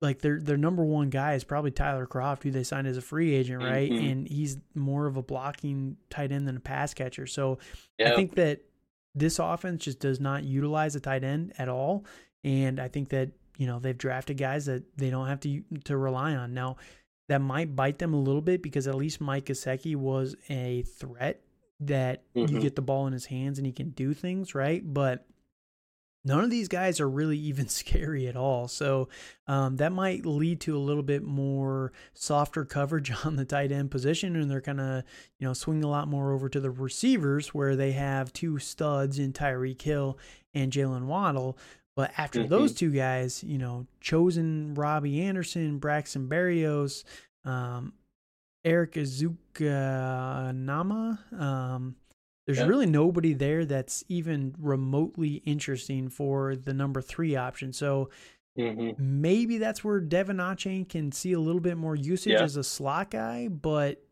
like 0.01 0.21
their 0.21 0.41
their 0.41 0.57
number 0.57 0.85
one 0.85 1.09
guy 1.11 1.35
is 1.35 1.45
probably 1.45 1.71
Tyler 1.71 2.07
Kroft, 2.07 2.43
who 2.43 2.51
they 2.51 2.65
signed 2.65 2.87
as 2.87 2.97
a 2.97 3.03
free 3.03 3.35
agent, 3.35 3.63
right? 3.63 3.91
Mhm. 3.91 4.11
And 4.13 4.29
he's 4.29 4.59
more 4.75 5.07
of 5.07 5.17
a 5.17 5.23
blocking 5.23 5.97
tight 6.11 6.33
end 6.33 6.47
than 6.49 6.57
a 6.57 6.61
pass 6.61 6.93
catcher. 6.95 7.27
So 7.27 7.59
Yeah. 7.99 8.13
I 8.13 8.17
think 8.17 8.35
that 8.37 8.61
this 9.15 9.39
offense 9.39 9.85
just 9.85 10.01
does 10.01 10.21
not 10.21 10.45
utilize 10.45 10.97
a 10.97 11.01
tight 11.01 11.23
end 11.23 11.53
at 11.59 11.69
all, 11.69 12.05
and 12.43 12.81
I 12.81 12.89
think 12.89 13.11
that 13.11 13.31
you 13.57 13.67
know 13.67 13.79
they've 13.79 13.97
drafted 13.97 14.37
guys 14.39 14.67
that 14.67 14.83
they 14.97 15.11
don't 15.11 15.29
have 15.29 15.41
to 15.41 15.63
to 15.85 15.97
rely 15.97 16.35
on 16.35 16.55
now. 16.55 16.77
That 17.29 17.41
might 17.41 17.75
bite 17.75 17.99
them 17.99 18.13
a 18.13 18.21
little 18.21 18.43
bit 18.43 18.63
because 18.63 18.87
at 18.87 18.95
least 18.95 19.21
Mike 19.21 19.47
Gesicki 19.47 19.97
was 19.97 20.37
a 20.51 20.83
threat 20.83 21.41
that 21.81 22.23
you 22.35 22.47
Mhm. 22.47 22.61
get 22.61 22.77
the 22.77 22.83
ball 22.83 23.07
in 23.07 23.13
his 23.15 23.27
hands 23.27 23.59
and 23.59 23.67
he 23.67 23.73
can 23.73 23.91
do 23.91 24.13
things 24.15 24.55
right, 24.55 24.83
but 24.85 25.27
none 26.27 26.43
of 26.45 26.49
these 26.51 26.69
guys 26.69 27.01
are 27.01 27.09
really 27.09 27.39
even 27.51 27.69
scary 27.69 28.27
at 28.27 28.37
all. 28.37 28.69
So 28.69 29.09
um, 29.47 29.77
that 29.77 29.93
might 29.93 30.25
lead 30.25 30.61
to 30.63 30.77
a 30.77 30.79
little 30.79 31.03
bit 31.03 31.23
more 31.23 31.93
softer 32.15 32.65
coverage 32.65 33.11
on 33.25 33.37
the 33.37 33.45
tight 33.45 33.73
end 33.73 33.91
position, 33.91 34.37
and 34.37 34.51
they're 34.51 34.61
gonna 34.61 35.05
you 35.39 35.47
know 35.47 35.55
swing 35.55 35.83
a 35.83 35.89
lot 35.89 36.09
more 36.09 36.33
over 36.33 36.49
to 36.49 36.61
the 36.61 36.71
receivers 36.71 37.55
where 37.55 37.75
they 37.77 37.93
have 37.93 38.33
two 38.33 38.59
studs 38.59 39.19
in 39.19 39.33
Tyreek 39.33 39.81
Hill 39.83 40.19
and 40.55 40.73
Jaylen 40.73 41.07
Waddle. 41.07 41.59
But 41.97 42.13
after 42.19 42.45
Mhm. 42.45 42.49
those 42.49 42.75
two 42.75 42.91
guys, 42.91 43.45
you 43.45 43.59
know, 43.59 43.87
chosen 44.01 44.75
Robbie 44.75 45.23
Anderson, 45.23 45.79
Braxton 45.79 46.29
Berrios, 46.29 47.05
um, 47.45 47.93
Eric 48.65 48.93
Azuka 48.95 50.55
Nama. 50.55 51.21
Um, 51.33 51.97
there's 52.47 52.59
Yeah. 52.59 52.67
really 52.67 52.87
nobody 52.87 53.33
there 53.33 53.65
that's 53.65 54.05
even 54.09 54.55
remotely 54.59 55.35
interesting 55.45 56.09
for 56.09 56.57
the 56.57 56.75
number 56.75 57.01
three 57.01 57.37
option. 57.37 57.73
So 57.73 58.11
Mhm. 58.59 58.99
maybe 58.99 59.59
that's 59.59 59.83
where 59.85 60.01
De'Von 60.01 60.37
Achane 60.39 60.89
can 60.89 61.13
see 61.13 61.33
a 61.33 61.41
little 61.41 61.61
bit 61.61 61.77
more 61.77 61.95
usage 61.97 62.33
Yeah. 62.33 62.43
as 62.43 62.57
a 62.57 62.65
slot 62.65 63.11
guy, 63.11 63.49
but 63.49 64.03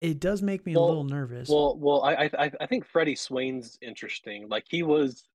it 0.00 0.20
does 0.20 0.42
make 0.42 0.64
me 0.66 0.74
a 0.74 0.80
little 0.80 1.04
nervous. 1.04 1.48
Well, 1.48 1.76
well, 1.76 2.02
I 2.04 2.30
I 2.38 2.50
I 2.60 2.66
think 2.66 2.84
Freddie 2.84 3.14
Swain's 3.16 3.78
interesting. 3.80 4.48
Like 4.48 4.64
he 4.68 4.82
was, 4.82 5.26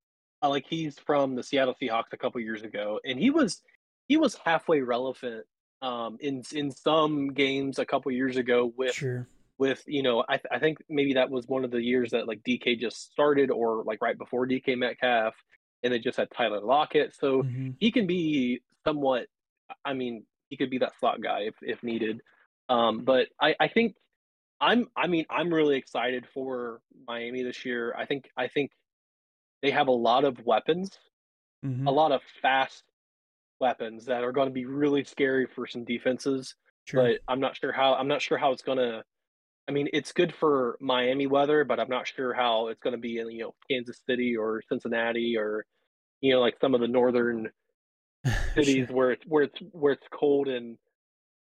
like 0.47 0.65
he's 0.67 0.97
from 0.99 1.35
the 1.35 1.43
Seattle 1.43 1.75
Seahawks 1.81 2.13
a 2.13 2.17
couple 2.17 2.41
years 2.41 2.63
ago, 2.63 2.99
and 3.05 3.19
he 3.19 3.29
was 3.29 3.61
he 4.07 4.17
was 4.17 4.35
halfway 4.43 4.81
relevant 4.81 5.45
um, 5.81 6.17
in 6.19 6.43
in 6.53 6.71
some 6.71 7.33
games 7.33 7.79
a 7.79 7.85
couple 7.85 8.11
years 8.11 8.37
ago 8.37 8.71
with 8.77 8.93
sure. 8.93 9.27
with 9.57 9.83
you 9.87 10.03
know 10.03 10.23
I 10.27 10.39
I 10.51 10.59
think 10.59 10.79
maybe 10.89 11.13
that 11.15 11.29
was 11.29 11.47
one 11.47 11.63
of 11.63 11.71
the 11.71 11.81
years 11.81 12.11
that 12.11 12.27
like 12.27 12.43
DK 12.43 12.79
just 12.79 13.11
started 13.11 13.49
or 13.49 13.83
like 13.85 14.01
right 14.01 14.17
before 14.17 14.47
DK 14.47 14.77
Metcalf 14.77 15.33
and 15.83 15.91
they 15.91 15.99
just 15.99 16.17
had 16.17 16.29
Tyler 16.31 16.61
Lockett 16.61 17.15
so 17.15 17.43
mm-hmm. 17.43 17.71
he 17.79 17.91
can 17.91 18.05
be 18.05 18.61
somewhat 18.85 19.27
I 19.83 19.93
mean 19.93 20.25
he 20.49 20.57
could 20.57 20.69
be 20.69 20.79
that 20.79 20.93
slot 20.99 21.21
guy 21.21 21.41
if 21.41 21.55
if 21.61 21.83
needed 21.83 22.21
um, 22.69 23.03
but 23.03 23.29
I 23.39 23.55
I 23.59 23.67
think 23.67 23.95
I'm 24.59 24.87
I 24.95 25.07
mean 25.07 25.25
I'm 25.29 25.51
really 25.51 25.77
excited 25.77 26.27
for 26.33 26.81
Miami 27.07 27.41
this 27.41 27.65
year 27.65 27.95
I 27.97 28.05
think 28.05 28.29
I 28.37 28.49
think 28.49 28.71
they 29.61 29.71
have 29.71 29.87
a 29.87 29.91
lot 29.91 30.23
of 30.23 30.43
weapons 30.45 30.97
mm-hmm. 31.65 31.87
a 31.87 31.91
lot 31.91 32.11
of 32.11 32.21
fast 32.41 32.83
weapons 33.59 34.05
that 34.05 34.23
are 34.23 34.31
going 34.31 34.47
to 34.47 34.53
be 34.53 34.65
really 34.65 35.03
scary 35.03 35.47
for 35.53 35.67
some 35.67 35.85
defenses. 35.85 36.55
Sure. 36.85 37.03
But 37.03 37.19
I'm 37.27 37.39
not 37.39 37.55
sure 37.55 37.71
how 37.71 37.93
I'm 37.93 38.07
not 38.07 38.21
sure 38.21 38.37
how 38.37 38.51
it's 38.51 38.63
going 38.63 38.79
to. 38.79 39.03
I 39.69 39.71
mean, 39.71 39.87
it's 39.93 40.11
good 40.11 40.33
for 40.33 40.77
Miami 40.81 41.27
weather, 41.27 41.63
but 41.63 41.79
I'm 41.79 41.87
not 41.87 42.07
sure 42.07 42.33
how 42.33 42.67
it's 42.67 42.81
going 42.81 42.95
to 42.95 42.99
be 42.99 43.19
in 43.19 43.29
you 43.31 43.43
know 43.43 43.55
Kansas 43.69 44.01
City 44.07 44.35
or 44.35 44.61
Cincinnati 44.67 45.37
or 45.37 45.65
you 46.21 46.33
know 46.33 46.41
like 46.41 46.55
some 46.59 46.73
of 46.73 46.81
the 46.81 46.87
northern 46.87 47.49
cities 48.55 48.87
sure. 48.87 48.95
where 48.95 49.11
it's 49.11 49.23
where 49.27 49.43
it's 49.43 49.59
where 49.71 49.93
it's 49.93 50.07
cold 50.11 50.47
and 50.47 50.77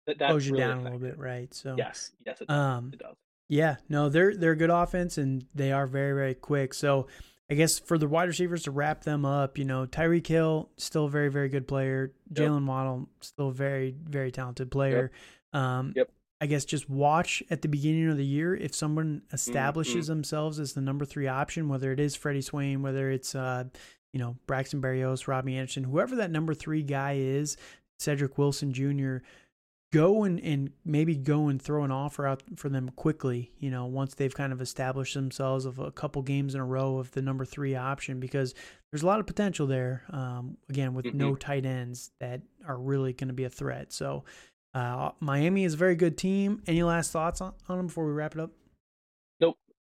that 0.08 0.18
that's 0.18 0.32
slows 0.32 0.48
you 0.48 0.54
really 0.54 0.64
down 0.64 0.80
effective. 0.80 0.94
a 0.94 0.96
little 0.96 1.10
bit, 1.10 1.20
right? 1.20 1.54
So 1.54 1.76
yes, 1.78 2.12
yes, 2.26 2.42
it 2.42 2.48
does. 2.48 2.58
Um, 2.58 2.90
it 2.92 3.00
does. 3.00 3.16
Yeah, 3.48 3.76
no, 3.88 4.10
they're 4.10 4.36
they're 4.36 4.56
good 4.56 4.70
offense 4.72 5.20
and 5.20 5.46
they 5.54 5.72
are 5.72 5.86
very 5.86 6.14
very 6.14 6.34
quick. 6.34 6.74
So 6.74 7.08
I 7.50 7.56
guess 7.56 7.80
for 7.80 7.98
the 7.98 8.08
wide 8.08 8.28
receivers 8.28 8.64
to 8.64 8.72
wrap 8.72 9.04
them 9.04 9.26
up, 9.26 9.58
you 9.58 9.66
know, 9.66 9.88
Tyreek 9.88 10.28
Hill, 10.28 10.70
still 10.78 11.06
a 11.06 11.10
very, 11.10 11.30
very 11.30 11.50
good 11.50 11.68
player. 11.68 12.14
Yep. 12.32 12.48
Jaylen 12.48 12.66
Waddle, 12.66 13.10
still 13.22 13.50
a 13.50 13.54
very, 13.54 13.96
very 14.04 14.32
talented 14.32 14.70
player. 14.70 15.12
Yep. 15.54 15.62
Um, 15.62 15.94
yep. 15.96 16.12
I 16.42 16.46
guess 16.46 16.64
just 16.64 16.90
watch 16.90 17.44
at 17.50 17.62
the 17.62 17.68
beginning 17.68 18.10
of 18.10 18.18
the 18.18 18.26
year 18.26 18.56
if 18.56 18.74
someone 18.74 19.24
establishes 19.34 20.06
mm-hmm. 20.06 20.14
themselves 20.14 20.60
as 20.60 20.74
the 20.74 20.82
number 20.82 21.06
three 21.06 21.28
option, 21.28 21.68
whether 21.68 21.92
it 21.92 22.00
is 22.00 22.16
Freddie 22.16 22.42
Swain, 22.42 22.82
whether 22.82 23.10
it's, 23.10 23.36
uh, 23.36 23.66
you 24.14 24.20
know, 24.20 24.38
Braxton 24.48 24.82
Berrios, 24.82 25.28
Robbie 25.28 25.58
Anderson, 25.58 25.84
whoever 25.84 26.16
that 26.18 26.32
number 26.32 26.54
three 26.54 26.84
guy 26.84 27.16
is, 27.18 27.58
Cedric 27.98 28.38
Wilson 28.38 28.72
Jr., 28.74 29.18
go 29.92 30.24
and, 30.24 30.40
and 30.42 30.72
maybe 30.86 31.16
go 31.16 31.48
and 31.48 31.62
throw 31.62 31.84
an 31.84 31.92
offer 31.92 32.28
out 32.28 32.44
for 32.56 32.70
them 32.70 32.90
quickly, 32.96 33.52
you 33.60 33.72
know, 33.72 33.86
once 33.86 34.14
they've 34.14 34.34
kind 34.34 34.54
of 34.54 34.62
established 34.62 35.16
themselves 35.16 35.66
of 35.66 35.80
a 35.80 35.92
couple 35.92 36.22
games 36.22 36.54
in 36.54 36.62
a 36.62 36.66
row 36.66 37.00
of 37.00 37.12
the 37.12 37.22
number 37.22 37.44
three 37.44 37.76
option 37.76 38.20
because 38.20 38.54
there's 38.92 39.02
a 39.02 39.08
lot 39.08 39.20
of 39.20 39.26
potential 39.26 39.66
there. 39.66 40.04
Um, 40.12 40.58
again, 40.70 40.94
with 40.94 41.06
mm-hmm. 41.06 41.18
no 41.18 41.36
tight 41.36 41.66
ends 41.66 42.12
that 42.20 42.42
are 42.68 42.78
really 42.78 43.14
going 43.14 43.30
to 43.30 43.34
be 43.34 43.46
a 43.46 43.50
threat. 43.50 43.92
So 43.92 44.26
uh, 44.74 45.12
Miami 45.20 45.64
is 45.64 45.74
a 45.74 45.78
very 45.78 45.96
good 45.96 46.18
team. 46.18 46.62
Any 46.68 46.84
last 46.84 47.12
thoughts 47.12 47.42
on, 47.42 47.54
on 47.68 47.78
them 47.78 47.88
before 47.88 48.06
we 48.06 48.14
wrap 48.14 48.36
it 48.36 48.42
up? 48.42 48.52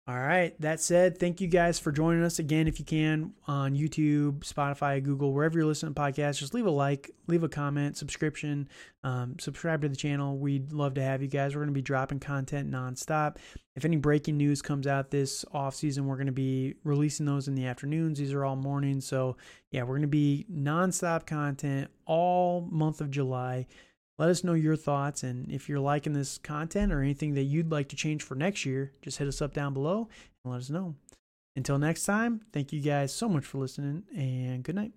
All 0.09 0.19
right. 0.19 0.61
That 0.61 0.81
said, 0.81 1.19
thank 1.19 1.41
you 1.41 1.47
guys 1.47 1.79
for 1.79 1.93
joining 1.93 2.25
us 2.25 2.41
again. 2.41 2.67
If 2.67 2.81
you 2.81 2.85
can 2.85 3.35
on 3.47 3.77
YouTube, 3.77 4.41
Spotify, 4.41 5.01
Google, 5.01 5.33
wherever 5.33 5.57
you're 5.57 5.67
listening 5.67 5.95
to 5.95 6.01
podcasts, 6.01 6.41
just 6.41 6.55
leave 6.55 6.67
a 6.67 6.71
like, 6.73 7.13
leave 7.29 7.45
a 7.45 7.49
comment, 7.49 7.97
subscription, 7.97 8.69
um, 9.05 9.37
subscribe 9.39 9.81
to 9.83 9.89
the 9.89 9.95
channel. 9.95 10.39
We'd 10.39 10.73
love 10.73 10.95
to 10.95 11.03
have 11.03 11.23
you 11.23 11.29
guys. 11.29 11.55
We're 11.55 11.61
going 11.61 11.69
to 11.69 11.79
be 11.79 11.83
dropping 11.83 12.19
content 12.19 12.69
nonstop. 12.69 13.37
If 13.77 13.85
any 13.85 13.97
breaking 13.97 14.37
news 14.37 14.61
comes 14.61 14.89
out 14.89 15.13
this 15.13 15.45
off 15.53 15.77
season, 15.77 16.07
we're 16.07 16.17
going 16.17 16.27
to 16.27 16.33
be 16.33 16.75
releasing 16.83 17.25
those 17.25 17.47
in 17.47 17.55
the 17.55 17.67
afternoons. 17.67 18.19
These 18.19 18.33
are 18.33 18.45
all 18.45 18.57
mornings. 18.57 19.07
So 19.07 19.37
yeah, 19.71 19.83
we're 19.83 19.99
going 19.99 20.03
to 20.03 20.09
be 20.09 20.47
nonstop 20.53 21.27
content 21.27 21.93
all 22.07 22.69
month 22.73 23.01
of 23.01 23.09
July. 23.09 23.69
Let 24.19 24.29
us 24.29 24.45
know 24.45 24.55
your 24.55 24.77
thoughts, 24.77 25.23
and 25.23 25.51
if 25.51 25.69
you're 25.69 25.81
liking 25.81 26.13
this 26.13 26.39
content 26.39 26.93
or 26.93 27.01
anything 27.03 27.35
that 27.35 27.45
you'd 27.45 27.73
like 27.73 27.89
to 27.89 27.97
change 27.97 28.23
for 28.23 28.35
next 28.35 28.65
year, 28.65 28.93
just 29.03 29.19
hit 29.19 29.29
us 29.29 29.43
up 29.43 29.55
down 29.55 29.75
below 29.75 30.09
and 30.45 30.53
let 30.53 30.61
us 30.61 30.71
know. 30.71 30.95
Until 31.57 31.79
next 31.79 32.05
time, 32.05 32.43
thank 32.53 32.73
you 32.73 32.81
guys 32.81 33.13
so 33.13 33.29
much 33.29 33.45
for 33.45 33.59
listening, 33.59 34.05
and 34.15 34.63
good 34.63 34.75
night. 34.75 34.93